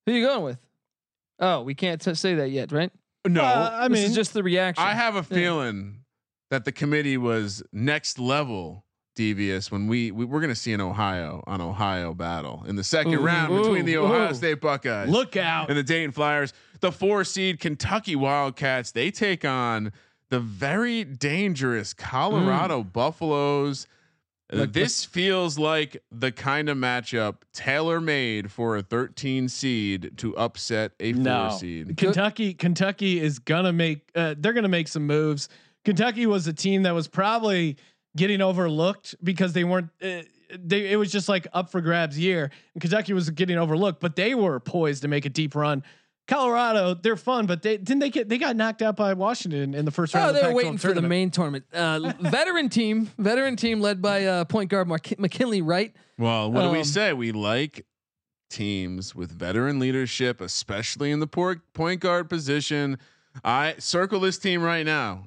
Who 0.07 0.12
you 0.12 0.25
going 0.26 0.43
with? 0.45 0.59
Oh, 1.40 1.62
we 1.62 1.75
can't 1.75 2.00
t- 2.00 2.14
say 2.14 2.35
that 2.37 2.50
yet, 2.50 2.73
right? 2.73 2.90
No, 3.26 3.43
Uh, 3.43 3.71
I 3.83 3.88
this 3.88 3.99
mean, 3.99 4.11
is 4.11 4.14
just 4.14 4.33
the 4.35 4.43
reaction. 4.43 4.83
I 4.85 4.95
have 4.95 5.17
a 5.17 5.23
feeling 5.23 6.00
that 6.50 6.64
the 6.64 6.73
committee 6.73 7.17
was 7.17 7.62
next 7.73 8.19
level 8.19 8.85
devious 9.14 9.71
when 9.71 9.87
we, 9.88 10.11
we 10.12 10.25
we're 10.25 10.40
going 10.40 10.49
to 10.52 10.55
see 10.59 10.73
an 10.73 10.81
Ohio 10.81 11.43
on 11.47 11.61
Ohio 11.61 12.14
battle 12.14 12.64
in 12.67 12.76
the 12.76 12.85
second 12.85 13.14
Ooh, 13.14 13.21
round 13.23 13.52
ooh, 13.52 13.59
between 13.62 13.85
the 13.85 13.97
Ohio 13.99 14.31
ooh. 14.31 14.35
State 14.35 14.61
Buckeyes. 14.61 15.09
look 15.09 15.37
out. 15.37 15.69
and 15.69 15.76
the 15.78 15.83
Dayton 15.83 16.12
Flyers. 16.12 16.52
The 16.81 16.93
four 16.93 17.25
seed 17.25 17.59
Kentucky 17.61 18.14
Wildcats. 18.17 18.93
They 18.93 19.11
take 19.11 19.45
on 19.45 19.93
the 20.30 20.39
very 20.41 21.02
dangerous 21.04 21.93
Colorado 21.93 22.82
Buffaloes. 22.84 23.87
Uh, 24.52 24.58
Like- 24.61 24.73
this 24.73 25.04
feels 25.04 25.58
like 25.58 26.02
the 26.11 26.32
kind 26.32 26.69
of 26.69 26.78
matchup 26.78 27.37
tailor 27.52 28.00
made 28.00 28.50
for 28.50 28.76
a 28.76 28.82
13 28.82 29.49
seed 29.49 30.13
to 30.19 30.37
upset 30.37 30.93
a 31.00 31.13
four 31.13 31.23
No, 31.23 31.56
seed. 31.58 31.97
Kentucky. 31.97 32.54
Kentucky 32.54 33.21
is 33.21 33.39
gonna 33.39 33.73
make. 33.73 34.08
Uh, 34.15 34.34
they're 34.39 34.54
gonna 34.54 34.69
make 34.69 34.89
some 34.89 35.06
moves. 35.06 35.49
Kentucky 35.84 36.26
was 36.26 36.47
a 36.47 36.52
team 36.52 36.82
that 36.84 36.93
was 36.95 37.08
probably 37.08 37.76
getting 38.17 38.41
overlooked 38.41 39.15
because 39.23 39.52
they 39.52 39.65
weren't. 39.65 39.91
Uh, 40.02 40.23
they 40.58 40.91
it 40.93 40.97
was 40.97 41.13
just 41.13 41.28
like 41.28 41.47
up 41.52 41.71
for 41.71 41.80
grabs 41.82 42.19
year. 42.19 42.50
And 42.75 42.80
Kentucky 42.80 43.13
was 43.13 43.28
getting 43.30 43.58
overlooked, 43.58 44.00
but 44.00 44.17
they 44.17 44.34
were 44.34 44.58
poised 44.61 45.02
to 45.02 45.08
make 45.08 45.26
a 45.26 45.28
deep 45.30 45.54
run. 45.54 45.82
Colorado, 46.28 46.95
they're 46.95 47.17
fun, 47.17 47.47
but 47.47 47.62
they 47.62 47.76
didn't 47.78 47.99
they 48.00 48.10
get 48.10 48.28
they 48.28 48.38
got 48.38 48.54
knocked 48.54 48.82
out 48.82 48.95
by 48.97 49.14
Washington 49.14 49.75
in 49.75 49.84
the 49.84 49.91
first 49.91 50.14
round. 50.14 50.26
Oh, 50.26 50.28
the 50.28 50.34
they're 50.34 50.43
Pac-12 50.50 50.54
waiting 50.54 50.78
for 50.78 50.93
the 50.93 51.02
main 51.02 51.30
tournament. 51.30 51.64
Uh, 51.73 52.12
veteran 52.21 52.69
team, 52.69 53.10
veteran 53.19 53.56
team 53.56 53.80
led 53.80 54.00
by 54.02 54.25
uh, 54.26 54.45
point 54.45 54.71
guard 54.71 54.86
Mark- 54.88 55.19
McKinley 55.19 55.62
Wright. 55.62 55.95
Well, 56.19 56.52
what 56.52 56.62
do 56.62 56.71
we 56.71 56.78
Um, 56.78 56.84
say? 56.84 57.12
We 57.14 57.32
like 57.32 57.86
teams 58.50 59.14
with 59.14 59.30
veteran 59.32 59.78
leadership, 59.78 60.41
especially 60.41 61.10
in 61.10 61.21
the 61.21 61.26
por- 61.26 61.62
point 61.73 62.00
guard 62.00 62.28
position. 62.28 62.99
I 63.43 63.75
circle 63.78 64.21
this 64.21 64.38
team 64.38 64.62
right 64.62 64.84
now, 64.84 65.25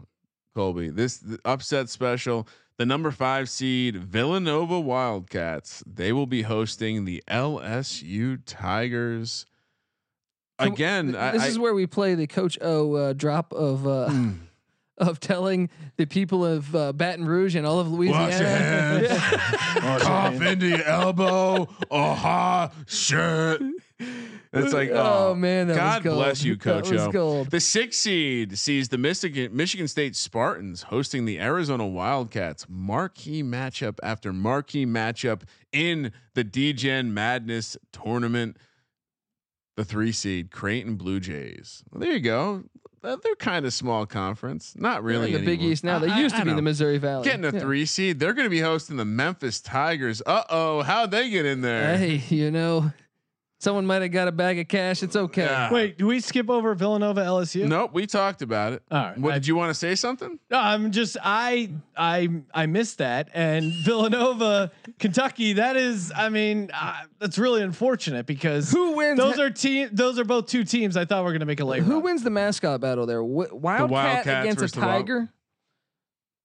Colby. 0.56 0.90
This 0.90 1.18
the 1.18 1.40
upset 1.46 1.90
special. 1.90 2.48
The 2.78 2.86
number 2.86 3.12
five 3.12 3.48
seed 3.50 3.96
Villanova 3.96 4.80
Wildcats. 4.80 5.84
They 5.86 6.12
will 6.14 6.26
be 6.26 6.42
hosting 6.44 7.06
the 7.06 7.24
LSU 7.30 8.40
Tigers. 8.46 9.46
Can- 10.63 10.74
Again, 10.74 11.15
I, 11.15 11.32
this 11.32 11.41
I- 11.43 11.47
is 11.47 11.60
where 11.60 11.74
we 11.74 11.88
play 11.88 12.15
the 12.15 12.28
Coach 12.28 12.58
O 12.62 12.93
uh, 12.95 13.13
drop 13.13 13.54
of 13.54 13.86
uh, 13.88 14.10
Hmm. 14.10 14.30
of 14.97 15.19
telling 15.19 15.69
the 15.97 16.06
people 16.06 16.45
of 16.45 16.76
uh, 16.76 16.93
Baton 16.93 17.26
Rouge 17.26 17.56
and 17.56 17.65
all 17.65 17.80
of 17.80 17.91
Louisiana. 17.91 18.28
Wash 18.30 18.39
your 18.39 18.50
hands. 18.50 19.10
Yeah. 19.10 20.00
cough 20.00 20.41
into 20.41 20.67
your 20.67 20.84
elbow. 20.84 21.67
Aha, 21.89 22.71
shit. 22.86 23.62
It's 24.54 24.74
like, 24.74 24.89
Oh, 24.91 25.30
oh, 25.30 25.36
man, 25.36 25.67
that 25.67 25.76
God 25.78 26.04
gold. 26.04 26.17
bless 26.17 26.43
you, 26.43 26.56
That 26.58 26.62
Coach. 26.84 26.91
was 26.91 27.02
O. 27.04 27.12
gold. 27.12 27.52
The 27.52 27.60
six 27.62 27.97
seed 27.97 28.58
sees 28.60 28.89
the 28.89 28.97
Michigan 28.97 29.56
Michigan 29.56 29.88
State 29.88 30.15
Spartans 30.15 30.84
hosting 30.84 31.26
the 31.26 31.39
Arizona 31.39 31.88
Wildcats. 31.88 32.65
Marquee 32.69 33.43
matchup 33.43 33.97
after 34.04 34.34
marquee 34.34 34.86
matchup 34.86 35.43
in 35.71 36.12
the 36.34 36.43
DGen 36.43 37.08
Madness 37.12 37.78
tournament. 37.93 38.58
The 39.82 39.86
three 39.86 40.12
seed 40.12 40.52
Creighton 40.52 40.96
Blue 40.96 41.20
Jays. 41.20 41.84
Well, 41.89 42.02
there 42.02 42.12
you 42.12 42.20
go. 42.20 42.63
Uh, 43.04 43.17
They're 43.24 43.34
kind 43.36 43.65
of 43.65 43.74
small 43.74 44.06
conference. 44.06 44.74
Not 44.78 45.04
really 45.04 45.34
in 45.34 45.39
the 45.41 45.46
Big. 45.46 45.60
East 45.63 45.84
now. 45.84 45.98
They 45.98 46.08
I- 46.08 46.17
I- 46.17 46.20
used 46.20 46.36
to 46.36 46.41
I 46.41 46.44
be 46.44 46.52
know. 46.52 46.56
the 46.58 46.62
Missouri 46.62 47.00
Valley. 47.00 47.24
Getting 47.26 47.46
a 47.46 47.52
Yeah. 47.52 47.60
three 47.62 47.88
seed. 47.88 48.20
They're 48.20 48.34
going 48.36 48.46
to 48.46 48.50
be 48.52 48.60
hosting 48.60 48.98
the 48.98 49.06
Memphis 49.06 49.60
Tigers. 49.60 50.22
Uh 50.24 50.44
oh, 50.52 50.84
how'd 50.84 51.10
they 51.10 51.32
get 51.32 51.48
in 51.48 51.62
there? 51.62 51.98
Hey, 51.98 52.22
you 52.30 52.52
know, 52.52 52.91
someone 53.62 53.86
might 53.86 54.02
have 54.02 54.12
got 54.12 54.28
a 54.28 54.32
bag 54.32 54.60
of 54.60 54.67
cash. 54.67 55.04
It's 55.04 55.15
okay. 55.15 55.43
Yeah. 55.45 55.71
Wait, 55.71 55.97
do 55.97 56.08
we 56.08 56.19
skip 56.19 56.50
over 56.50 56.74
Villanova 56.76 57.21
LSU? 57.21 57.67
Nope, 57.67 57.91
we 57.93 58.08
talked 58.08 58.41
about 58.41 58.74
it. 58.74 58.84
All 58.91 58.97
right, 59.04 59.17
What 59.17 59.32
I- 59.34 59.36
did 59.36 59.47
you 59.47 59.56
want 59.56 59.69
to 59.69 59.74
say 59.74 59.95
something? 59.95 60.39
No, 60.50 60.58
I'm 60.58 60.91
just 60.91 61.15
I 61.24 61.71
I 61.95 62.28
I 62.54 62.65
missed 62.65 62.97
that 62.97 63.30
and 63.34 63.71
Villanova, 63.86 64.71
Kentucky. 65.00 65.54
That 65.54 65.78
is, 65.78 66.12
I 66.15 66.30
mean, 66.30 66.69
uh, 66.74 67.04
that's 67.19 67.38
really 67.38 67.62
unfortunate 67.62 68.26
because 68.26 68.71
Who 68.71 68.93
wins? 68.97 69.17
those 69.19 69.39
are 69.39 69.50
team. 69.50 69.89
Those 69.91 70.17
are 70.19 70.26
both 70.26 70.47
two 70.47 70.63
teams 70.63 70.97
I 70.97 71.06
thought 71.06 71.24
we 71.24 71.30
are 71.30 71.34
going 71.34 71.39
to 71.41 71.45
make 71.45 71.60
a 71.60 71.65
late. 71.65 71.84
Who 71.84 71.93
run. 71.95 72.04
wins 72.04 72.24
the 72.24 72.30
mascot 72.32 72.82
battle 72.82 73.06
there? 73.06 73.21
Wh- 73.21 73.54
Wildcat 73.54 73.89
Wildcats 73.89 74.28
against 74.28 74.58
a 74.58 74.62
versus 74.62 74.78
Wild- 74.78 74.89
Tiger. 75.08 75.30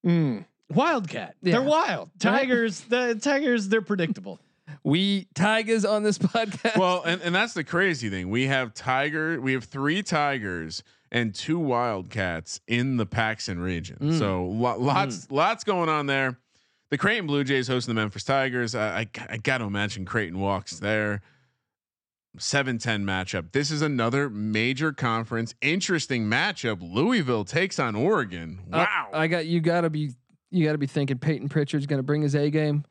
Mm. 0.07 0.45
Wildcat. 0.73 1.37
Yeah. 1.43 1.53
They're 1.53 1.63
wild. 1.63 2.11
Tigers. 2.19 2.81
The 2.83 3.15
Tigers. 3.21 3.69
They're 3.69 3.83
predictable. 3.83 4.41
We 4.83 5.29
Tigers 5.35 5.85
on 5.85 6.03
this 6.03 6.19
podcast. 6.19 6.77
Well, 6.79 7.03
and, 7.05 7.21
and 7.23 7.35
that's 7.35 7.55
the 7.55 7.65
crazy 7.65 8.11
thing. 8.11 8.31
We 8.31 8.47
have 8.47 8.75
Tiger, 8.75 9.41
we 9.41 9.53
have 9.53 9.65
three 9.65 10.03
Tigers 10.03 10.83
and 11.13 11.35
two 11.35 11.59
Wildcats 11.59 12.61
in 12.67 12.97
the 12.97 13.07
Paxson 13.07 13.59
region. 13.61 13.99
Mm. 14.01 14.19
So 14.19 14.45
lo- 14.47 14.79
lots 14.79 15.31
lots 15.31 15.65
going 15.65 15.89
on 15.89 16.07
there. 16.07 16.39
The 16.91 16.99
Creighton 16.99 17.27
Blue 17.27 17.43
Jays 17.45 17.67
hosting 17.69 17.95
the 17.95 18.01
Memphis 18.01 18.23
Tigers. 18.25 18.75
I, 18.75 19.01
I, 19.01 19.07
I 19.31 19.37
got 19.39 19.59
to 19.59 19.65
imagine 19.65 20.05
Creighton 20.05 20.39
walks 20.39 20.79
there. 20.79 21.21
7-10 22.39 23.03
matchup. 23.03 23.53
This 23.53 23.71
is 23.71 23.81
another 23.83 24.29
major 24.29 24.93
conference. 24.93 25.55
Interesting 25.63 26.27
matchup. 26.27 26.79
Louisville 26.83 27.45
takes 27.45 27.79
on 27.79 27.95
Oregon. 27.97 28.61
Uh, 28.73 28.85
Wow. 28.89 29.09
I 29.13 29.27
got 29.27 29.47
you. 29.47 29.61
Got 29.61 29.81
to 29.83 29.91
be 29.91 30.13
you. 30.51 30.65
Got 30.67 30.73
to 30.73 30.79
be 30.79 30.87
thinking 30.87 31.19
Payton 31.19 31.49
Pritchard's 31.49 31.87
going 31.87 31.99
to 31.99 32.03
bring 32.03 32.23
his 32.23 32.35
A 32.37 32.51
game. 32.51 32.85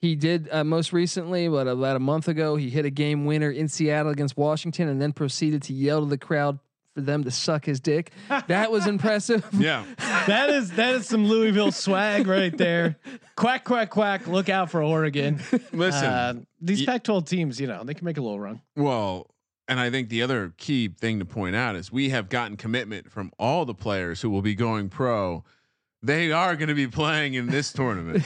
He 0.00 0.14
did 0.14 0.48
uh, 0.52 0.62
most 0.64 0.92
recently, 0.92 1.48
but 1.48 1.66
about 1.66 1.96
a 1.96 2.00
month 2.00 2.28
ago, 2.28 2.56
he 2.56 2.70
hit 2.70 2.84
a 2.84 2.90
game 2.90 3.24
winner 3.26 3.50
in 3.50 3.66
Seattle 3.68 4.12
against 4.12 4.36
Washington, 4.36 4.88
and 4.88 5.00
then 5.02 5.12
proceeded 5.12 5.62
to 5.64 5.72
yell 5.72 6.00
to 6.02 6.06
the 6.06 6.18
crowd 6.18 6.58
for 6.94 7.00
them 7.00 7.24
to 7.24 7.30
suck 7.30 7.64
his 7.64 7.80
dick. 7.80 8.12
That 8.46 8.70
was 8.70 8.86
impressive. 8.94 9.44
Yeah. 9.52 9.84
That 10.26 10.50
is 10.50 10.70
that 10.72 10.94
is 10.94 11.06
some 11.08 11.26
Louisville 11.26 11.72
swag 11.72 12.26
right 12.26 12.56
there. 12.56 12.96
Quack 13.36 13.64
quack 13.64 13.90
quack. 13.90 14.26
Look 14.26 14.48
out 14.48 14.70
for 14.70 14.82
Oregon. 14.82 15.40
Listen, 15.72 16.04
Uh, 16.04 16.34
these 16.60 16.80
y- 16.80 16.86
Pac-12 16.86 17.26
teams, 17.28 17.60
you 17.60 17.66
know, 17.66 17.82
they 17.84 17.94
can 17.94 18.04
make 18.04 18.18
a 18.18 18.20
little 18.20 18.40
run. 18.40 18.60
well, 18.76 19.30
and 19.68 19.78
I 19.78 19.90
think 19.90 20.08
the 20.08 20.22
other 20.22 20.54
key 20.56 20.88
thing 20.88 21.18
to 21.18 21.24
point 21.26 21.54
out 21.54 21.76
is 21.76 21.92
we 21.92 22.08
have 22.08 22.28
gotten 22.30 22.56
commitment 22.56 23.10
from 23.12 23.30
all 23.38 23.64
the 23.66 23.74
players 23.74 24.22
who 24.22 24.30
will 24.30 24.42
be 24.42 24.54
going 24.54 24.88
pro. 24.88 25.44
They 26.02 26.30
are 26.30 26.54
going 26.56 26.68
to 26.68 26.74
be 26.74 26.86
playing 26.86 27.34
in 27.34 27.46
this 27.46 27.72
tournament. 27.72 28.24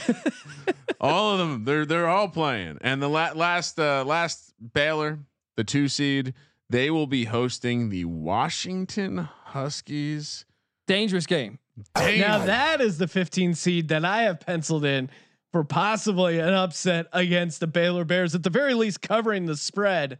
all 1.01 1.33
of 1.33 1.39
them, 1.39 1.65
they're 1.65 1.85
they're 1.85 2.07
all 2.07 2.27
playing. 2.27 2.77
And 2.81 3.01
the 3.01 3.09
la- 3.09 3.31
last 3.33 3.79
uh, 3.79 4.03
last 4.05 4.53
Baylor, 4.73 5.19
the 5.57 5.63
two 5.63 5.87
seed, 5.87 6.33
they 6.69 6.89
will 6.91 7.07
be 7.07 7.25
hosting 7.25 7.89
the 7.89 8.05
Washington 8.05 9.29
Huskies. 9.45 10.45
Dangerous 10.87 11.25
game. 11.25 11.59
Now 11.95 12.45
that 12.45 12.81
is 12.81 12.99
the 12.99 13.07
15 13.07 13.55
seed 13.55 13.87
that 13.87 14.05
I 14.05 14.23
have 14.23 14.39
penciled 14.39 14.85
in 14.85 15.09
for 15.51 15.63
possibly 15.63 16.39
an 16.39 16.53
upset 16.53 17.07
against 17.13 17.59
the 17.59 17.67
Baylor 17.67 18.05
Bears, 18.05 18.35
at 18.35 18.43
the 18.43 18.49
very 18.49 18.73
least 18.73 19.01
covering 19.01 19.45
the 19.45 19.55
spread 19.55 20.19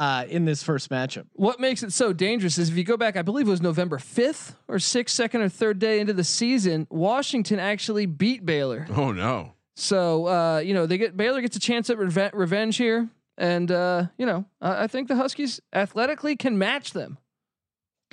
uh, 0.00 0.24
in 0.28 0.44
this 0.46 0.62
first 0.64 0.90
matchup. 0.90 1.26
What 1.34 1.60
makes 1.60 1.82
it 1.84 1.92
so 1.92 2.12
dangerous 2.12 2.58
is 2.58 2.70
if 2.70 2.76
you 2.76 2.82
go 2.84 2.96
back, 2.96 3.16
I 3.16 3.22
believe 3.22 3.46
it 3.46 3.50
was 3.50 3.60
November 3.62 3.98
5th 3.98 4.54
or 4.66 4.76
6th, 4.76 5.10
second 5.10 5.42
or 5.42 5.48
third 5.48 5.78
day 5.78 6.00
into 6.00 6.12
the 6.14 6.24
season, 6.24 6.86
Washington 6.90 7.58
actually 7.60 8.06
beat 8.06 8.44
Baylor. 8.44 8.86
Oh 8.96 9.12
no. 9.12 9.52
So 9.76 10.26
uh, 10.26 10.58
you 10.58 10.74
know 10.74 10.86
they 10.86 10.98
get 10.98 11.16
Baylor 11.16 11.40
gets 11.40 11.54
a 11.56 11.60
chance 11.60 11.88
at 11.90 11.98
reve- 11.98 12.32
revenge 12.34 12.76
here, 12.76 13.08
and 13.38 13.70
uh, 13.70 14.06
you 14.18 14.26
know 14.26 14.44
I 14.60 14.84
I 14.84 14.86
think 14.88 15.06
the 15.08 15.16
Huskies 15.16 15.60
athletically 15.72 16.34
can 16.36 16.58
match 16.58 16.92
them. 16.92 17.18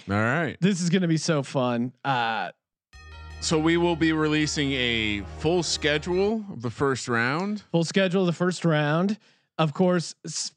All 0.09 0.15
right. 0.15 0.55
This 0.61 0.79
is 0.81 0.89
going 0.89 1.01
to 1.01 1.07
be 1.07 1.17
so 1.17 1.41
fun. 1.41 1.91
Uh, 2.05 2.51
So 3.39 3.57
we 3.59 3.77
will 3.77 3.95
be 3.95 4.13
releasing 4.13 4.71
a 4.73 5.21
full 5.39 5.61
schedule 5.63 6.43
of 6.51 6.61
the 6.61 6.69
first 6.69 7.07
round. 7.07 7.63
full 7.71 7.83
schedule 7.83 8.21
of 8.21 8.27
the 8.27 8.33
first 8.33 8.63
round. 8.65 9.17
Of 9.57 9.73
course, 9.73 10.13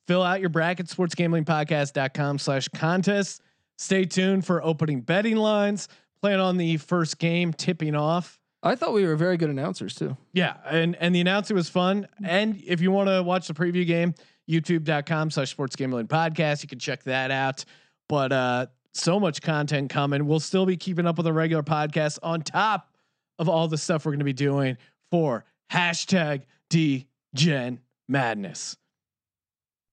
fill 0.06 0.22
out 0.22 0.40
your 0.40 0.50
bracket, 0.50 0.86
sportsgamblingpodcast.com 0.86 2.38
slash 2.38 2.68
contest. 2.68 3.40
Stay 3.78 4.04
tuned 4.04 4.44
for 4.44 4.62
opening 4.62 5.00
betting 5.00 5.36
lines. 5.36 5.88
Plan 6.20 6.38
on 6.38 6.58
the 6.58 6.76
first 6.76 7.18
game 7.18 7.52
tipping 7.52 7.94
off. 7.94 8.38
I 8.62 8.74
thought 8.74 8.92
we 8.92 9.06
were 9.06 9.16
very 9.16 9.38
good 9.38 9.48
announcers 9.48 9.94
too. 9.94 10.18
Yeah, 10.34 10.56
and 10.66 10.94
and 10.96 11.14
the 11.14 11.20
announcer 11.20 11.54
was 11.54 11.70
fun. 11.70 12.06
And 12.22 12.62
if 12.66 12.82
you 12.82 12.90
want 12.90 13.08
to 13.08 13.22
watch 13.22 13.48
the 13.48 13.54
preview 13.54 13.86
game, 13.86 14.14
youtube.com 14.50 15.30
slash 15.30 15.50
sports 15.50 15.76
gambling 15.76 16.08
podcast, 16.08 16.62
you 16.62 16.68
can 16.68 16.78
check 16.78 17.02
that 17.04 17.30
out. 17.30 17.64
But 18.08 18.32
uh 18.32 18.66
so 18.92 19.18
much 19.18 19.40
content 19.40 19.88
coming. 19.88 20.26
We'll 20.26 20.40
still 20.40 20.66
be 20.66 20.76
keeping 20.76 21.06
up 21.06 21.16
with 21.16 21.24
the 21.24 21.32
regular 21.32 21.62
podcast 21.62 22.18
on 22.22 22.42
top 22.42 22.92
of 23.38 23.48
all 23.48 23.66
the 23.68 23.78
stuff 23.78 24.04
we're 24.04 24.12
gonna 24.12 24.24
be 24.24 24.32
doing 24.34 24.76
for 25.10 25.46
hashtag 25.72 26.42
DGen 26.70 27.78
Madness. 28.08 28.76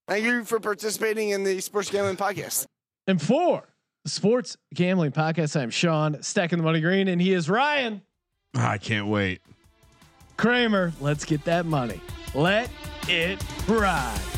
Thank 0.08 0.24
you 0.24 0.42
for 0.44 0.58
participating 0.58 1.30
in 1.30 1.44
the 1.44 1.60
Sports 1.60 1.90
Gambling 1.90 2.16
Podcast. 2.16 2.64
And 3.06 3.20
for 3.20 3.68
the 4.04 4.10
sports 4.10 4.56
gambling 4.74 5.12
podcast, 5.12 5.60
I'm 5.60 5.70
Sean, 5.70 6.22
stacking 6.22 6.58
the 6.58 6.64
money 6.64 6.80
green, 6.80 7.08
and 7.08 7.20
he 7.20 7.32
is 7.32 7.48
Ryan 7.48 8.02
I 8.54 8.78
can't 8.78 9.08
wait. 9.08 9.40
Kramer. 10.36 10.92
Let's 11.00 11.24
get 11.24 11.44
that 11.44 11.66
money. 11.66 12.00
Let 12.34 12.70
it 13.08 13.42
ride. 13.68 14.37